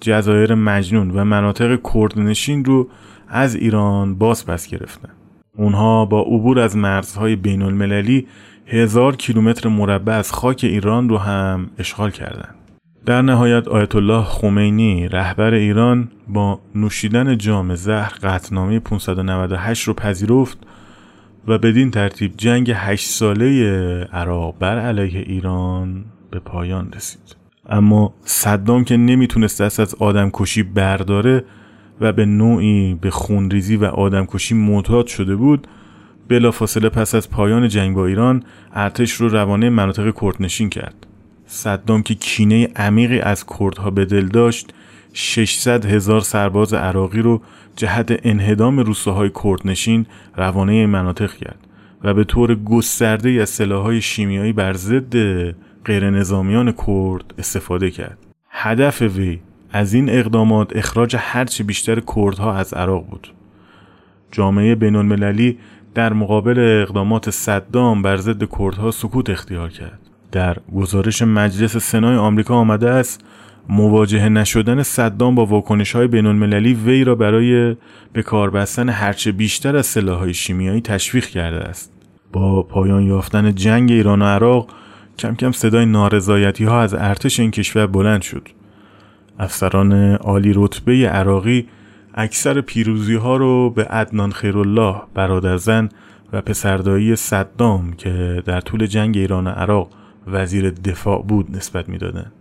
[0.00, 2.88] جزایر مجنون و مناطق کردنشین رو
[3.28, 5.08] از ایران باز پس گرفتن.
[5.56, 8.26] اونها با عبور از مرزهای بین المللی
[8.72, 12.54] هزار کیلومتر مربع از خاک ایران رو هم اشغال کردند.
[13.06, 20.58] در نهایت آیت الله خمینی رهبر ایران با نوشیدن جام زهر قطنامه 598 رو پذیرفت
[21.46, 23.64] و بدین ترتیب جنگ هشت ساله
[24.12, 27.36] عراق بر علیه ایران به پایان رسید
[27.68, 31.44] اما صدام که نمی‌تونست دست از آدم کشی برداره
[32.00, 35.66] و به نوعی به خونریزی و آدمکشی معتاد شده بود
[36.30, 38.42] بلافاصله پس از پایان جنگ با ایران
[38.74, 41.06] ارتش رو روانه مناطق کردنشین کرد.
[41.46, 44.74] صدام که کینه عمیقی از کردها به دل داشت
[45.12, 47.42] 600 هزار سرباز عراقی رو
[47.76, 51.58] جهت انهدام روستاهای کردنشین روانه مناطق کرد
[52.04, 55.14] و به طور گسترده از سلاحهای شیمیایی بر ضد
[55.84, 58.18] غیر نظامیان کرد استفاده کرد.
[58.50, 59.40] هدف وی
[59.72, 63.32] از این اقدامات اخراج هرچه بیشتر کردها از عراق بود.
[64.32, 65.58] جامعه بین المللی
[65.94, 69.98] در مقابل اقدامات صدام بر ضد کردها سکوت اختیار کرد.
[70.32, 73.24] در گزارش مجلس سنای آمریکا آمده است
[73.68, 77.76] مواجهه نشدن صدام با واکنش های بین المللی وی را برای
[78.12, 81.92] به کار بستن هرچه بیشتر از های شیمیایی تشویق کرده است.
[82.32, 84.68] با پایان یافتن جنگ ایران و عراق
[85.18, 88.48] کم کم صدای نارضایتی ها از ارتش این کشور بلند شد.
[89.38, 91.66] افسران عالی رتبه عراقی
[92.14, 95.88] اکثر پیروزی ها رو به عدنان خیرالله برادرزن
[96.32, 99.88] و پسردایی صدام که در طول جنگ ایران و عراق
[100.26, 102.32] وزیر دفاع بود نسبت می‌دادند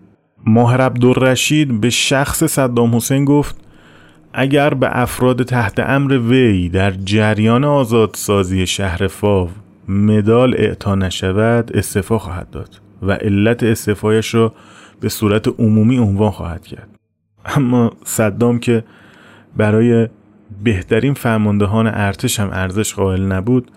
[0.45, 3.55] ماهر عبدالرشید به شخص صدام حسین گفت
[4.33, 9.49] اگر به افراد تحت امر وی در جریان آزادسازی شهر فاو
[9.87, 14.53] مدال اعطا نشود استعفا خواهد داد و علت استعفایش را
[14.99, 16.89] به صورت عمومی عنوان خواهد کرد.
[17.45, 18.83] اما صدام که
[19.57, 20.07] برای
[20.63, 23.71] بهترین فرماندهان ارتش هم ارزش قائل نبود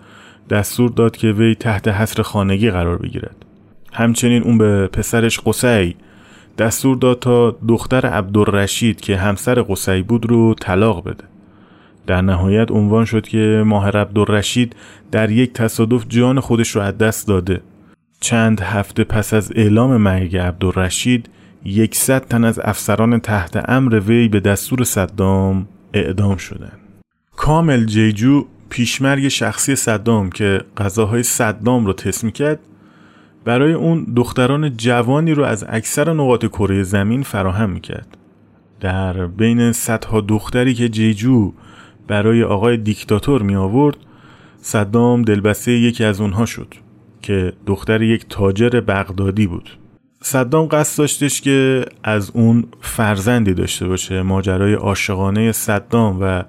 [0.49, 3.35] دستور داد که وی تحت حصر خانگی قرار بگیرد.
[3.93, 5.95] همچنین اون به پسرش قصی
[6.57, 11.23] دستور داد تا دختر عبدالرشید که همسر قصی بود رو طلاق بده.
[12.07, 14.75] در نهایت عنوان شد که ماهر عبدالرشید
[15.11, 17.61] در یک تصادف جان خودش رو از دست داده.
[18.19, 21.29] چند هفته پس از اعلام مرگ عبدالرشید
[21.65, 26.79] یکصد تن از افسران تحت امر وی به دستور صدام اعدام شدند.
[27.35, 32.59] کامل جیجو پیشمرگ شخصی صدام که غذاهای صدام رو تست کرد
[33.45, 38.17] برای اون دختران جوانی رو از اکثر نقاط کره زمین فراهم می‌کرد
[38.79, 41.53] در بین صدها دختری که جیجو
[42.07, 43.97] برای آقای دیکتاتور می آورد
[44.61, 46.73] صدام دلبسته یکی از اونها شد
[47.21, 49.69] که دختر یک تاجر بغدادی بود
[50.25, 54.21] صدام قصد داشتش که از اون فرزندی داشته باشه.
[54.21, 56.43] ماجرای عاشقانه صدام و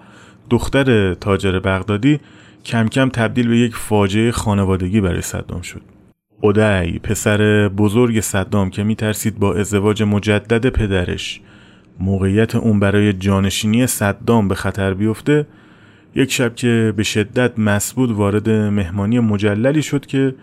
[0.51, 2.21] دختر تاجر بغدادی
[2.65, 5.81] کم کم تبدیل به یک فاجعه خانوادگی برای صدام شد.
[6.41, 11.41] اودعی پسر بزرگ صدام که میترسید با ازدواج مجدد پدرش
[12.01, 15.47] موقعیت اون برای جانشینی صدام به خطر بیفته
[16.15, 20.35] یک شب که به شدت مسبود وارد مهمانی مجللی شد که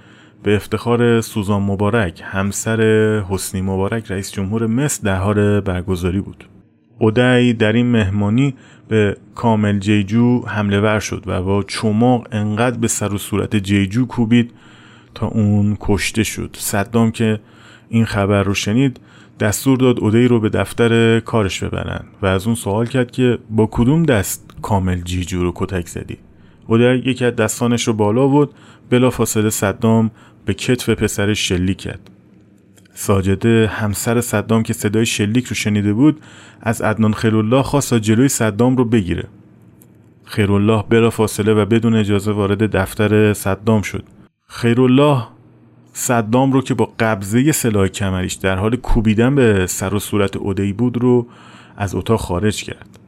[0.44, 2.82] به افتخار سوزان مبارک همسر
[3.30, 6.46] حسنی مبارک رئیس جمهور مصر در حال برگزاری بود.
[7.00, 8.54] اودعی در این مهمانی
[8.88, 14.06] به کامل جیجو حمله ور شد و با چماق انقدر به سر و صورت جیجو
[14.06, 14.52] کوبید
[15.16, 16.56] تا اون کشته شد.
[16.60, 17.40] صدام که
[17.90, 19.00] این خبر رو شنید
[19.40, 23.70] دستور داد اودی رو به دفتر کارش ببرن و از اون سوال کرد که با
[23.72, 26.18] کدوم دست کامل جیجو رو کتک زدی؟
[26.68, 28.54] اودی یکی از دستانش رو بالا بود
[28.90, 30.12] بلا فاصله صدام
[30.46, 32.10] به کتف پسرش شلیک کرد.
[32.94, 36.22] ساجده همسر صدام که صدای شلیک رو شنیده بود
[36.62, 39.24] از عدنان خیرالله خواست جلوی صدام رو بگیره.
[40.26, 44.04] خیرالله بلا فاصله و بدون اجازه وارد دفتر صدام شد.
[44.48, 45.24] خیرالله
[45.94, 50.74] صدام رو که با قبضه سلاح کمریش در حال کوبیدن به سر و صورت اودهی
[50.74, 51.28] بود رو
[51.78, 53.00] از اتاق خارج کرد.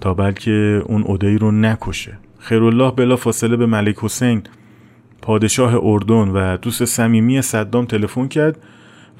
[0.00, 2.18] تا بلکه اون اودهی رو نکشه.
[2.38, 4.42] خیرالله بلا فاصله به ملک حسین
[5.24, 8.58] پادشاه اردن و دوست صمیمی صدام تلفن کرد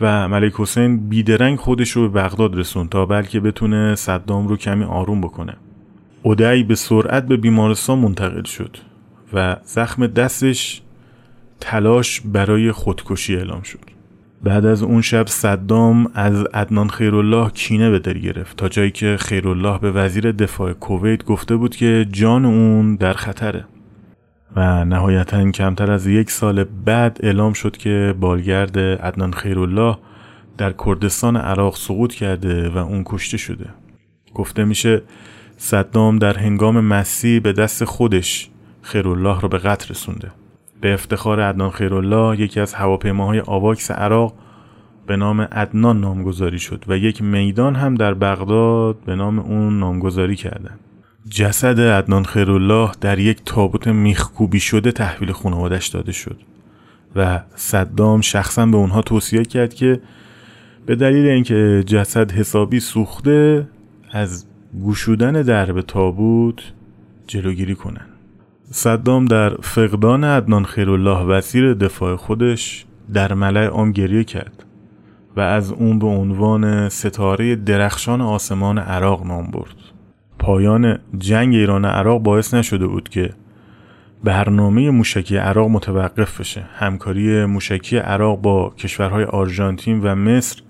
[0.00, 4.84] و ملک حسین بیدرنگ خودش رو به بغداد رسون تا بلکه بتونه صدام رو کمی
[4.84, 5.56] آروم بکنه.
[6.22, 8.76] اودعی به سرعت به بیمارستان منتقل شد
[9.32, 10.82] و زخم دستش
[11.60, 13.80] تلاش برای خودکشی اعلام شد.
[14.42, 19.16] بعد از اون شب صدام از عدنان خیرالله کینه به دل گرفت تا جایی که
[19.20, 23.64] خیرالله به وزیر دفاع کویت گفته بود که جان اون در خطره.
[24.56, 29.96] و نهایتا کمتر از یک سال بعد اعلام شد که بالگرد عدنان خیرالله
[30.58, 33.66] در کردستان عراق سقوط کرده و اون کشته شده
[34.34, 35.02] گفته میشه
[35.56, 38.50] صدام در هنگام مسی به دست خودش
[38.82, 40.30] خیرالله رو به قتل رسونده
[40.80, 44.34] به افتخار عدنان خیرالله یکی از هواپیماهای آواکس عراق
[45.06, 50.36] به نام عدنان نامگذاری شد و یک میدان هم در بغداد به نام اون نامگذاری
[50.36, 50.80] کردند.
[51.28, 56.36] جسد عدنان خیرالله در یک تابوت میخکوبی شده تحویل خانوادش داده شد
[57.16, 60.00] و صدام شخصا به اونها توصیه کرد که
[60.86, 63.68] به دلیل اینکه جسد حسابی سوخته
[64.10, 64.46] از
[64.80, 66.72] گوشودن درب تابوت
[67.26, 68.06] جلوگیری کنن.
[68.70, 74.64] صدام در فقدان عدنان خیرالله وزیر دفاع خودش در ملع عام گریه کرد
[75.36, 79.93] و از اون به عنوان ستاره درخشان آسمان عراق نام برد.
[80.44, 83.30] پایان جنگ ایران عراق باعث نشده بود که
[84.24, 90.62] برنامه موشکی عراق متوقف بشه همکاری موشکی عراق با کشورهای آرژانتین و مصر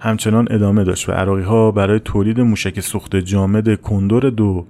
[0.00, 4.66] همچنان ادامه داشت و عراقی ها برای تولید موشک سوخت جامد کندور دو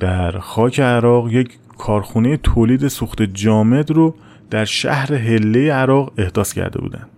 [0.00, 4.14] در خاک عراق یک کارخونه تولید سوخت جامد رو
[4.50, 7.08] در شهر هله عراق احداث کرده بودند.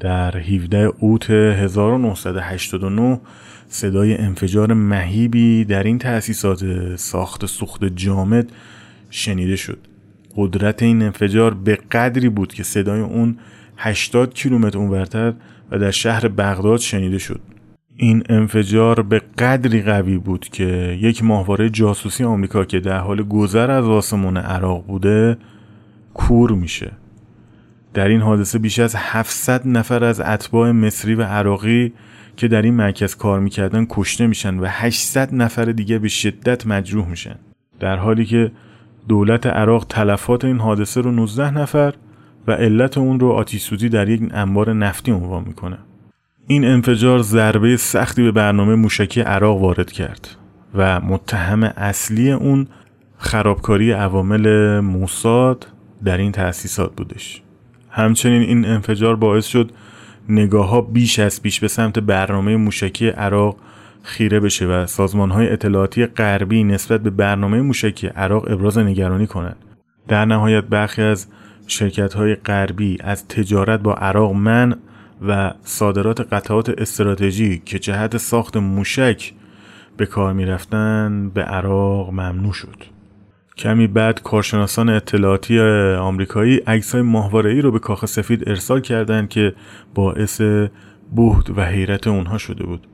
[0.00, 3.20] در 17 اوت 1989
[3.68, 8.52] صدای انفجار مهیبی در این تأسیسات ساخت سوخت جامد
[9.10, 9.78] شنیده شد.
[10.36, 13.38] قدرت این انفجار به قدری بود که صدای اون
[13.76, 15.34] 80 کیلومتر اونورتر
[15.70, 17.40] و در شهر بغداد شنیده شد.
[17.96, 23.70] این انفجار به قدری قوی بود که یک ماهواره جاسوسی آمریکا که در حال گذر
[23.70, 25.36] از آسمان عراق بوده
[26.14, 26.92] کور میشه
[27.94, 31.92] در این حادثه بیش از 700 نفر از اتباع مصری و عراقی
[32.36, 37.08] که در این مرکز کار می‌کردن کشته میشن و 800 نفر دیگه به شدت مجروح
[37.08, 37.36] میشن.
[37.80, 38.52] در حالی که
[39.08, 41.94] دولت عراق تلفات این حادثه رو 19 نفر
[42.46, 45.78] و علت اون رو آتیسوزی در یک انبار نفتی عنوان می‌کنه.
[46.46, 50.28] این انفجار ضربه سختی به برنامه موشکی عراق وارد کرد
[50.74, 52.66] و متهم اصلی اون
[53.18, 55.66] خرابکاری عوامل موساد
[56.04, 57.42] در این تأسیسات بودش.
[57.90, 59.70] همچنین این انفجار باعث شد
[60.28, 63.56] نگاه ها بیش از پیش به سمت برنامه موشکی عراق
[64.02, 69.56] خیره بشه و سازمان های اطلاعاتی غربی نسبت به برنامه موشکی عراق ابراز نگرانی کنند.
[70.08, 71.26] در نهایت برخی از
[71.66, 74.76] شرکت های غربی از تجارت با عراق من
[75.28, 79.32] و صادرات قطعات استراتژی که جهت ساخت موشک
[79.96, 82.93] به کار می رفتن به عراق ممنوع شد.
[83.56, 85.60] کمی بعد کارشناسان اطلاعاتی
[85.98, 87.02] آمریکایی عکس‌های
[87.34, 89.54] ای رو به کاخ سفید ارسال کردند که
[89.94, 90.40] باعث
[91.16, 92.86] بهت و حیرت اونها شده بود.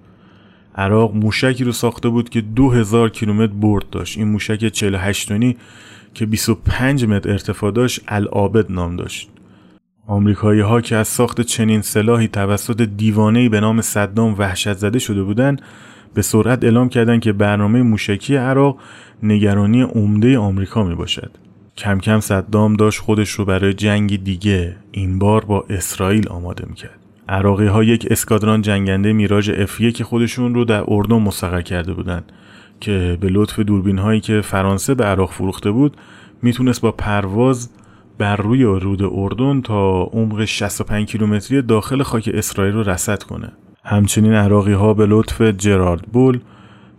[0.74, 4.18] عراق موشکی رو ساخته بود که 2000 کیلومتر برد داشت.
[4.18, 5.56] این موشک 48 تنی
[6.14, 9.30] که 25 متر ارتفاع داشت العابد نام داشت.
[10.06, 15.22] آمریکایی ها که از ساخت چنین سلاحی توسط دیوانه‌ای به نام صدام وحشت زده شده
[15.22, 15.62] بودند
[16.14, 18.78] به سرعت اعلام کردند که برنامه موشکی عراق
[19.22, 21.30] نگرانی عمده آمریکا می باشد.
[21.76, 26.98] کم کم صدام داشت خودش رو برای جنگی دیگه این بار با اسرائیل آماده می‌کرد.
[27.28, 32.32] عراقی ها یک اسکادران جنگنده میراج اف که خودشون رو در اردن مستقر کرده بودند
[32.80, 35.96] که به لطف دوربین هایی که فرانسه به عراق فروخته بود
[36.42, 37.70] می‌تونست با پرواز
[38.18, 43.52] بر روی رود اردن تا عمق 65 کیلومتری داخل خاک اسرائیل رو رصد کنه
[43.84, 46.40] همچنین عراقی ها به لطف جرارد بول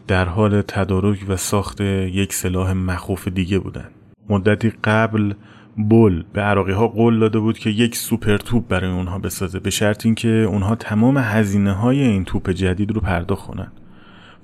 [0.08, 3.92] در حال تدارک و ساخت یک سلاح مخوف دیگه بودند.
[4.30, 5.34] مدتی قبل
[5.76, 9.70] بول به عراقی ها قول داده بود که یک سوپر توپ برای اونها بسازه به
[9.70, 13.72] شرط اینکه اونها تمام هزینه های این توپ جدید رو پرداخت کنند.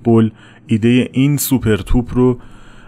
[0.04, 0.30] بول
[0.66, 2.38] ایده این سوپر توپ رو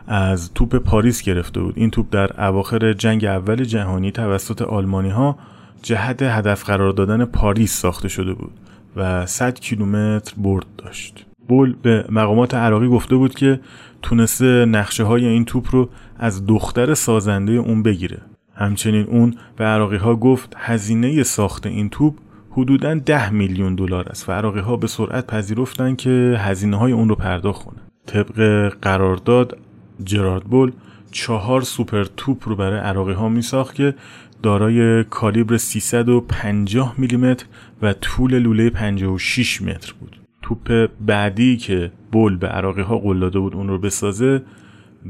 [0.07, 5.38] از توپ پاریس گرفته بود این توپ در اواخر جنگ اول جهانی توسط آلمانی ها
[5.82, 8.53] جهت هدف قرار دادن پاریس ساخته شده بود
[8.97, 11.26] و 100 کیلومتر برد داشت.
[11.49, 13.61] بول به مقامات عراقی گفته بود که
[14.03, 15.88] تونسته نقشه های این توپ رو
[16.18, 18.18] از دختر سازنده اون بگیره.
[18.55, 22.14] همچنین اون به عراقی ها گفت هزینه ساخت این توپ
[22.51, 27.09] حدوداً 10 میلیون دلار است و عراقی ها به سرعت پذیرفتن که هزینه های اون
[27.09, 27.78] رو پرداخت کنه.
[28.07, 29.59] طبق قرارداد
[30.05, 30.72] جرارد بول
[31.11, 33.95] چهار سوپر توپ رو برای عراقی ها می ساخت که
[34.43, 37.47] دارای کالیبر 350 میلیمتر
[37.82, 40.20] و طول لوله 56 متر بود.
[40.43, 44.43] توپ بعدی که بول به عراقی ها قول بود اون رو بسازه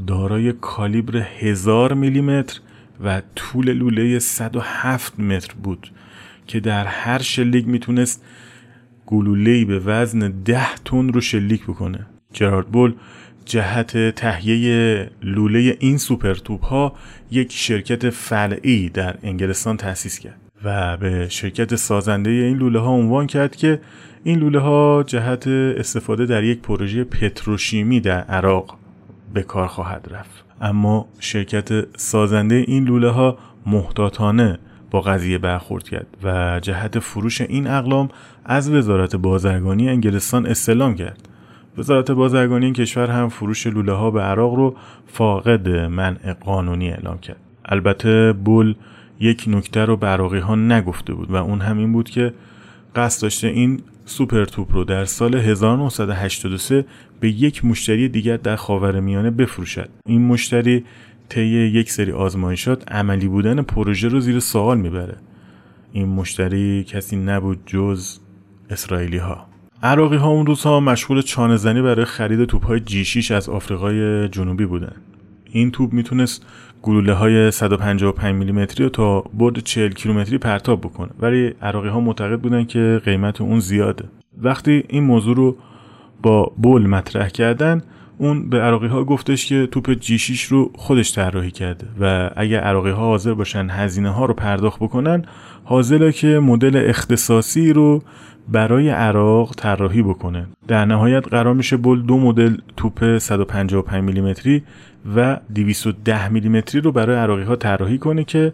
[0.06, 2.60] دارای کالیبر 1000 میلیمتر
[3.04, 5.90] و طول لوله 107 متر بود
[6.46, 8.24] که در هر شلیک می‌تونست
[9.06, 12.06] گلوله‌ای به وزن 10 تن رو شلیک بکنه.
[12.32, 12.94] جرارد بول
[13.44, 16.92] جهت تهیه لوله این سوپر توپ ها
[17.30, 23.26] یک شرکت فرعی در انگلستان تأسیس کرد و به شرکت سازنده این لوله ها عنوان
[23.26, 23.80] کرد که
[24.24, 28.76] این لوله ها جهت استفاده در یک پروژه پتروشیمی در عراق
[29.34, 30.44] به کار خواهد رفت.
[30.60, 34.58] اما شرکت سازنده این لوله ها محتاطانه
[34.90, 38.08] با قضیه برخورد کرد و جهت فروش این اقلام
[38.44, 41.28] از وزارت بازرگانی انگلستان استلام کرد.
[41.78, 47.18] وزارت بازرگانی این کشور هم فروش لوله ها به عراق رو فاقد منع قانونی اعلام
[47.18, 47.40] کرد.
[47.64, 48.74] البته بول
[49.20, 52.34] یک نکته رو به عراقی ها نگفته بود و اون همین بود که
[52.96, 56.84] قصد داشته این سوپر توپ رو در سال 1983
[57.20, 59.88] به یک مشتری دیگر در خاورمیانه بفروشد.
[60.06, 60.84] این مشتری
[61.28, 65.16] طی یک سری آزمایشات عملی بودن پروژه رو زیر سوال می‌بره.
[65.92, 68.18] این مشتری کسی نبود جز
[68.70, 69.49] اسرائیلی ها
[69.82, 74.66] عراقی ها اون روزها مشغول چانه زنی برای خرید توپ های جی از آفریقای جنوبی
[74.66, 74.92] بودن.
[75.52, 76.46] این توپ می‌تونست
[76.82, 81.10] گلوله های 155 میلیمتری رو تا برد 40 کیلومتری پرتاب بکنه.
[81.20, 84.04] ولی عراقی ها معتقد بودن که قیمت اون زیاده.
[84.38, 85.56] وقتی این موضوع رو
[86.22, 87.82] با بول مطرح کردن
[88.18, 92.90] اون به عراقی ها گفتش که توپ جیشیش رو خودش طراحی کرده و اگر عراقی
[92.90, 95.24] ها حاضر باشن هزینه ها رو پرداخت بکنن
[95.64, 98.02] حاضره که مدل اختصاصی رو
[98.50, 100.46] برای عراق طراحی بکنه.
[100.68, 104.62] در نهایت قرار میشه بول دو مدل توپ 155 میلیمتری
[105.16, 108.52] و 210 میلیمتری رو برای عراقی ها طراحی کنه که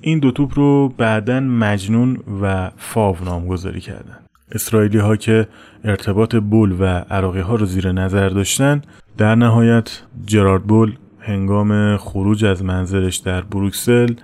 [0.00, 4.18] این دو توپ رو بعدا مجنون و فاو نامگذاری کردن.
[4.52, 5.48] اسرائیلی ها که
[5.84, 8.82] ارتباط بول و عراقی ها رو زیر نظر داشتن
[9.18, 14.14] در نهایت جرارد بول هنگام خروج از منزلش در بروکسل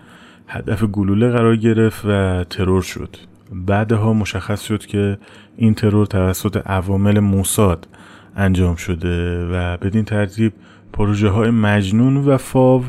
[0.49, 3.17] هدف گلوله قرار گرفت و ترور شد.
[3.53, 5.19] بعدها مشخص شد که
[5.57, 7.89] این ترور توسط عوامل موساد
[8.37, 10.53] انجام شده و بدین ترتیب
[10.93, 12.85] پروژه های مجنون و فاو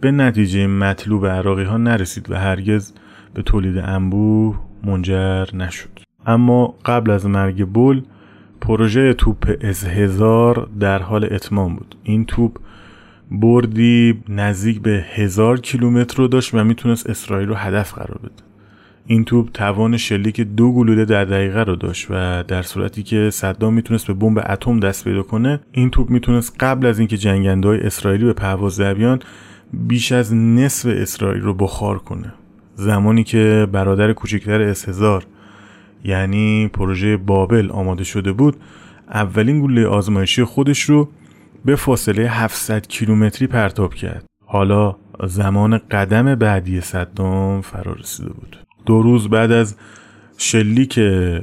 [0.00, 2.92] به نتیجه مطلوب عراقی ها نرسید و هرگز
[3.34, 5.88] به تولید انبوه منجر نشد.
[6.26, 8.02] اما قبل از مرگ بول
[8.60, 11.96] پروژه توپ از هزار در حال اتمام بود.
[12.02, 12.58] این توپ
[13.30, 18.53] بردی نزدیک به هزار کیلومتر رو داشت و می‌تونست اسرائیل رو هدف قرار بده.
[19.06, 23.74] این توپ توان شلیک دو گلوله در دقیقه رو داشت و در صورتی که صدام
[23.74, 27.80] می‌تونست به بمب اتم دست پیدا کنه این توپ می‌تونست قبل از اینکه جنگنده های
[27.80, 29.18] اسرائیلی به پرواز در
[29.72, 32.32] بیش از نصف اسرائیل رو بخار کنه.
[32.74, 35.26] زمانی که برادر کوچکتر اسهزار
[36.04, 38.56] یعنی پروژه بابل آماده شده بود
[39.08, 41.08] اولین گلوله آزمایشی خودش رو
[41.64, 44.24] به فاصله 700 کیلومتری پرتاب کرد.
[44.46, 44.96] حالا
[45.26, 48.63] زمان قدم بعدی صدام فرا رسیده بود.
[48.86, 49.76] دو روز بعد از
[50.38, 51.00] شلیک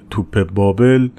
[0.09, 1.09] توپ بابل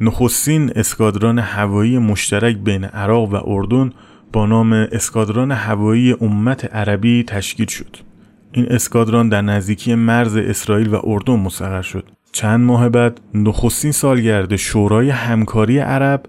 [0.00, 3.92] نخستین اسکادران هوایی مشترک بین عراق و اردن
[4.32, 7.96] با نام اسکادران هوایی امت عربی تشکیل شد.
[8.52, 12.04] این اسکادران در نزدیکی مرز اسرائیل و اردن مستقر شد.
[12.32, 16.22] چند ماه بعد نخستین سالگرد شورای همکاری عرب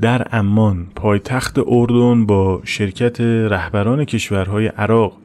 [0.00, 5.16] در امان پایتخت اردن با شرکت رهبران کشورهای عراق،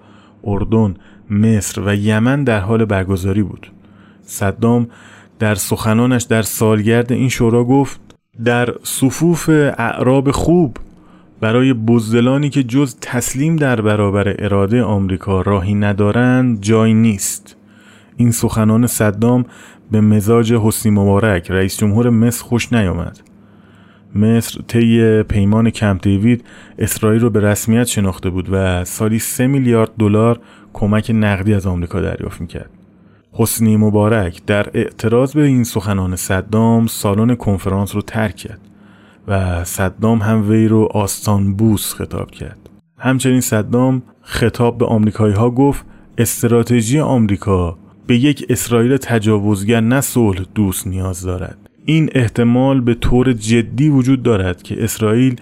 [0.43, 0.95] اردن،
[1.30, 3.71] مصر و یمن در حال برگزاری بود.
[4.26, 4.88] صدام
[5.39, 7.99] در سخنانش در سالگرد این شورا گفت
[8.45, 10.78] در صفوف اعراب خوب
[11.39, 17.55] برای بزدلانی که جز تسلیم در برابر اراده آمریکا راهی ندارند جای نیست.
[18.17, 19.45] این سخنان صدام
[19.91, 23.32] به مزاج حسنی مبارک رئیس جمهور مصر خوش نیامد.
[24.16, 26.45] مصر طی پیمان کمپ دیوید
[26.80, 30.39] اسرائیل رو به رسمیت شناخته بود و سالی 3 میلیارد دلار
[30.74, 32.70] کمک نقدی از آمریکا دریافت می‌کرد.
[33.32, 38.61] حسنی مبارک در اعتراض به این سخنان صدام سالن کنفرانس رو ترک کرد
[39.28, 42.59] و صدام هم وی رو آستان بوس خطاب کرد.
[42.97, 45.86] همچنین صدام خطاب به آمریکایی ها گفت
[46.18, 53.34] استراتژی آمریکا به یک اسرائیل تجاوزگر نه صلح دوست نیاز دارد این احتمال به طور
[53.34, 55.36] جدی وجود دارد که اسرائیل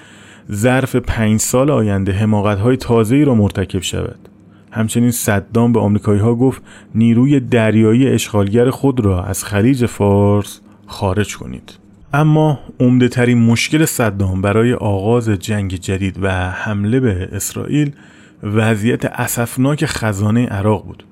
[0.51, 4.29] ظرف پنج سال آینده حماقت های تازه را مرتکب شود.
[4.71, 6.61] همچنین صدام به آمریکایی ها گفت
[6.95, 11.73] نیروی دریایی اشغالگر خود را از خلیج فارس خارج کنید.
[12.13, 17.91] اما عمده ترین مشکل صدام برای آغاز جنگ جدید و حمله به اسرائیل
[18.43, 21.03] وضعیت اسفناک خزانه عراق بود.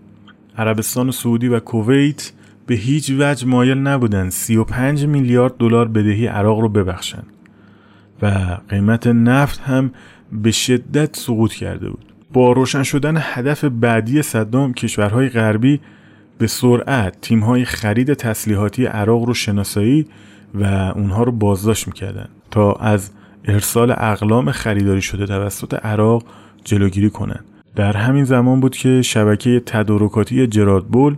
[0.58, 2.32] عربستان سعودی و کویت
[2.70, 7.28] به هیچ وجه مایل نبودند 35 میلیارد دلار بدهی عراق رو ببخشند
[8.22, 9.92] و قیمت نفت هم
[10.32, 12.06] به شدت سقوط کرده بود.
[12.34, 15.80] با روشن شدن هدف بعدی صدام کشورهای غربی
[16.38, 20.08] به سرعت تیمهای خرید تسلیحاتی عراق رو شناسایی
[20.56, 20.66] و
[20.96, 23.12] اونها رو بازداشت می‌کردن تا از
[23.46, 26.24] ارسال اقلام خریداری شده توسط عراق
[26.64, 27.46] جلوگیری کنند
[27.76, 31.16] در همین زمان بود که شبکه تدارکاتی جرادبول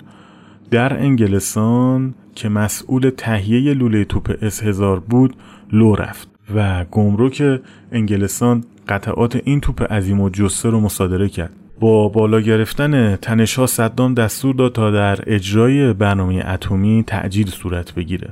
[0.72, 5.36] در انگلستان که مسئول تهیه لوله توپ اس هزار بود
[5.72, 7.61] لو رفت و گمرک
[7.91, 11.53] انگلستان قطعات این توپ عظیم و جسه رو مصادره کرد.
[11.80, 18.30] با بالا گرفتن تنشها صدام دستور داد تا در اجرای برنامه اتمی تعجیل صورت بگیره.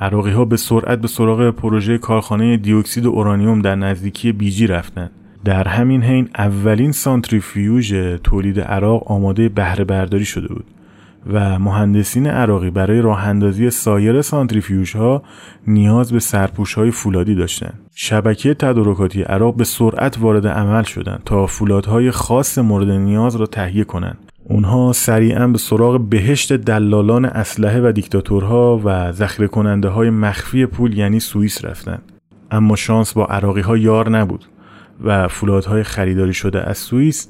[0.00, 5.10] عراقی ها به سرعت به سراغ پروژه کارخانه دیوکسید اورانیوم در نزدیکی بیجی رفتند.
[5.44, 10.64] در همین حین اولین سانتریفیوژ تولید عراق آماده بهره برداری شده بود.
[11.28, 15.22] و مهندسین عراقی برای راه اندازی سایر سانتریفیوژ ها
[15.66, 17.80] نیاز به سرپوش های فولادی داشتند.
[17.94, 23.84] شبکه تدارکاتی عراق به سرعت وارد عمل شدند تا فولادهای خاص مورد نیاز را تهیه
[23.84, 24.18] کنند.
[24.44, 30.98] اونها سریعا به سراغ بهشت دلالان اسلحه و دیکتاتورها و ذخیره کننده های مخفی پول
[30.98, 32.02] یعنی سوئیس رفتند.
[32.50, 34.44] اما شانس با عراقی ها یار نبود
[35.04, 37.28] و فولادهای خریداری شده از سوئیس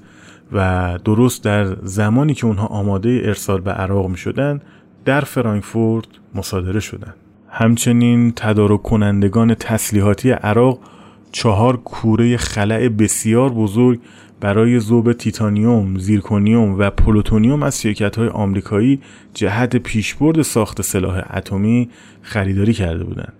[0.53, 4.61] و درست در زمانی که اونها آماده ارسال به عراق می شدن
[5.05, 7.15] در فرانکفورت مصادره شدند.
[7.49, 10.79] همچنین تدارک کنندگان تسلیحاتی عراق
[11.33, 14.01] چهار کوره خلاء بسیار بزرگ
[14.41, 19.01] برای ذوب تیتانیوم، زیرکونیوم و پلوتونیوم از شرکت های آمریکایی
[19.35, 21.89] جهت پیشبرد ساخت سلاح اتمی
[22.23, 23.33] خریداری کرده بودند.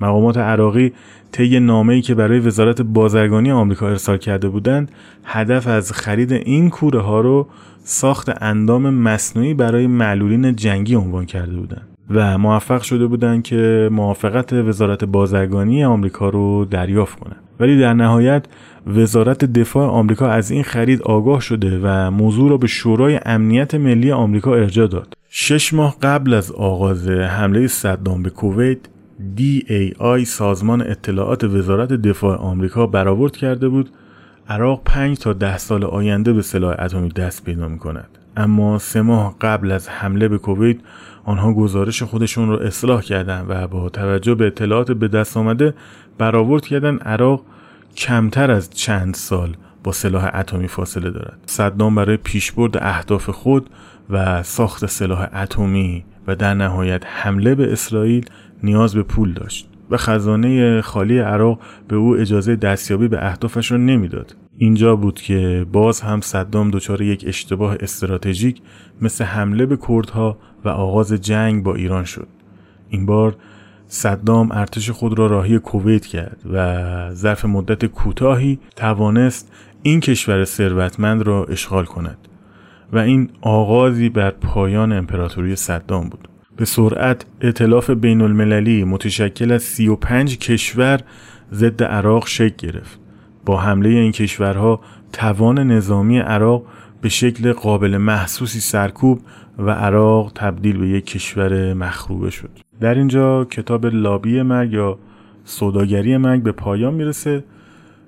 [0.00, 0.92] مقامات عراقی
[1.32, 4.90] طی نامه‌ای که برای وزارت بازرگانی آمریکا ارسال کرده بودند
[5.24, 7.46] هدف از خرید این کوره ها رو
[7.84, 14.52] ساخت اندام مصنوعی برای معلولین جنگی عنوان کرده بودند و موفق شده بودند که موافقت
[14.52, 17.40] وزارت بازرگانی آمریکا رو دریافت کنند.
[17.60, 18.44] ولی در نهایت
[18.86, 24.12] وزارت دفاع آمریکا از این خرید آگاه شده و موضوع را به شورای امنیت ملی
[24.12, 25.14] آمریکا ارجاع داد.
[25.28, 28.78] شش ماه قبل از آغاز حمله صدام به کویت
[29.18, 33.90] DAI سازمان اطلاعات وزارت دفاع آمریکا برآورد کرده بود
[34.48, 39.02] عراق 5 تا ده سال آینده به سلاح اتمی دست پیدا می کند اما سه
[39.02, 40.76] ماه قبل از حمله به کویت
[41.24, 45.74] آنها گزارش خودشون را اصلاح کردند و با توجه به اطلاعات به دست آمده
[46.18, 47.42] برآورد کردن عراق
[47.96, 51.38] کمتر از چند سال با سلاح اتمی فاصله دارد.
[51.46, 53.70] صدام برای پیشبرد اهداف خود
[54.10, 58.26] و ساخت سلاح اتمی و در نهایت حمله به اسرائیل
[58.62, 63.78] نیاز به پول داشت و خزانه خالی عراق به او اجازه دستیابی به اهدافش را
[63.78, 64.36] نمی‌داد.
[64.58, 68.62] اینجا بود که باز هم صدام دچار یک اشتباه استراتژیک
[69.00, 72.28] مثل حمله به کردها و آغاز جنگ با ایران شد.
[72.88, 73.36] این بار
[73.88, 79.52] صدام ارتش خود را راهی کویت کرد و ظرف مدت کوتاهی توانست
[79.82, 82.18] این کشور ثروتمند را اشغال کند
[82.92, 86.28] و این آغازی بر پایان امپراتوری صدام بود.
[86.56, 91.00] به سرعت اطلاف بین المللی متشکل از 35 کشور
[91.52, 93.00] ضد عراق شکل گرفت.
[93.44, 94.80] با حمله این کشورها
[95.12, 96.62] توان نظامی عراق
[97.00, 99.20] به شکل قابل محسوسی سرکوب
[99.58, 102.50] و عراق تبدیل به یک کشور مخروبه شد.
[102.80, 104.98] در اینجا کتاب لابی مرگ یا
[105.44, 107.44] سوداگری مرگ به پایان می‌رسه.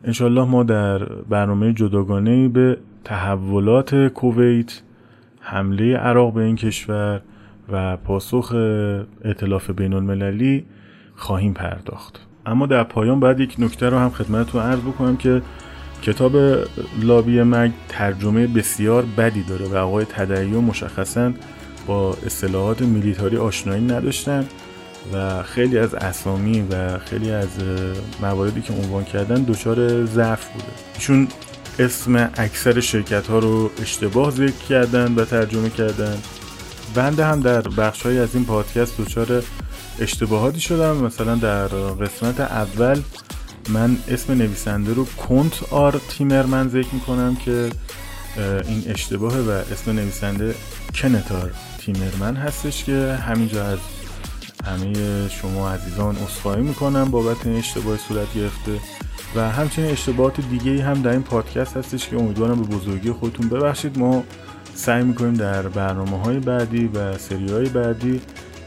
[0.05, 4.83] انشالله ما در برنامه جداگانه به تحولات کویت
[5.41, 7.21] حمله عراق به این کشور
[7.73, 8.53] و پاسخ
[9.25, 10.65] اطلاف بین المللی
[11.17, 12.21] خواهیم پرداخت.
[12.47, 15.43] اما در پایان باید یک نکته رو هم خدمتتون عرض بکنم که
[16.03, 16.37] کتاب
[17.03, 21.33] لابی مگ ترجمه بسیار بدی داره و آقای تدعی مشخصا
[21.87, 24.47] با اصطلاحات میلیتاری آشنایی نداشتن
[25.13, 27.49] و خیلی از اسامی و خیلی از
[28.23, 30.67] مواردی که عنوان کردن دچار ضعف بوده.
[30.99, 31.29] چون
[31.79, 36.17] اسم اکثر شرکت ها رو اشتباه ذکر کردن و ترجمه کردن.
[36.95, 39.43] بنده هم در بخش های از این پادکست دچار
[39.99, 40.97] اشتباهاتی شدم.
[40.97, 43.01] مثلا در قسمت اول
[43.69, 47.71] من اسم نویسنده رو کنت آر تیمرمن ذکر می‌کنم که
[48.37, 50.55] این اشتباهه و اسم نویسنده
[50.95, 53.79] کنتار تیمرمن هستش که همینجا از
[54.67, 58.73] همه شما عزیزان اصخایی می‌کنم بابت این اشتباه صورت گرفته
[59.37, 63.99] و همچنین اشتباهات دیگه هم در این پادکست هستش که امیدوارم به بزرگی خودتون ببخشید.
[63.99, 64.25] ما
[64.79, 68.21] سعی می‌کنیم در برنامه های بعدی و سری های بعدی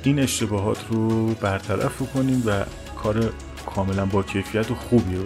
[0.04, 2.64] این اشتباهات رو برطرف کنیم و
[3.04, 3.34] کار
[3.76, 5.24] کاملا با کیفیت و خوبی رو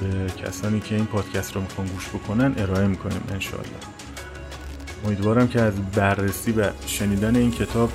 [0.00, 3.70] به کسانی که این پادکست رو می‌خوان گوش بکنن ارائه می‌کنیم انشاءالله.
[5.06, 7.92] امیدوارم که از بررسی و شنیدن این کتاب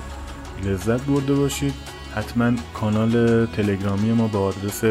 [0.65, 1.73] لذت برده باشید.
[2.15, 4.83] حتما کانال تلگرامی ما با آدرس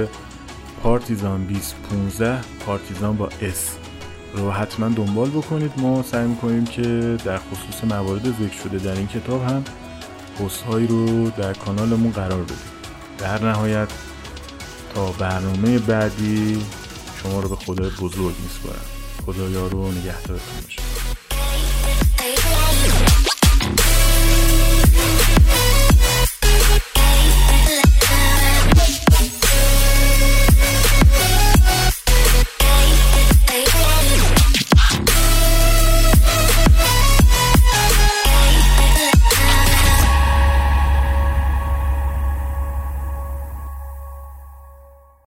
[0.83, 3.84] پارتیزان 2015 پارتیزان با اس.
[4.35, 5.72] رو حتما دنبال بکنید.
[5.76, 9.64] ما سعی می‌کنیم که در خصوص موارد ذکر شده در این کتاب هم
[10.39, 12.57] پست هایی رو در کانالمون قرار بدیم.
[13.18, 13.89] در نهایت
[14.95, 16.62] تا برنامه بعدی
[17.22, 18.85] شما رو به خدای بزرگ میسپارم.
[19.26, 21.03] خدایا رو نگهدارتون باشه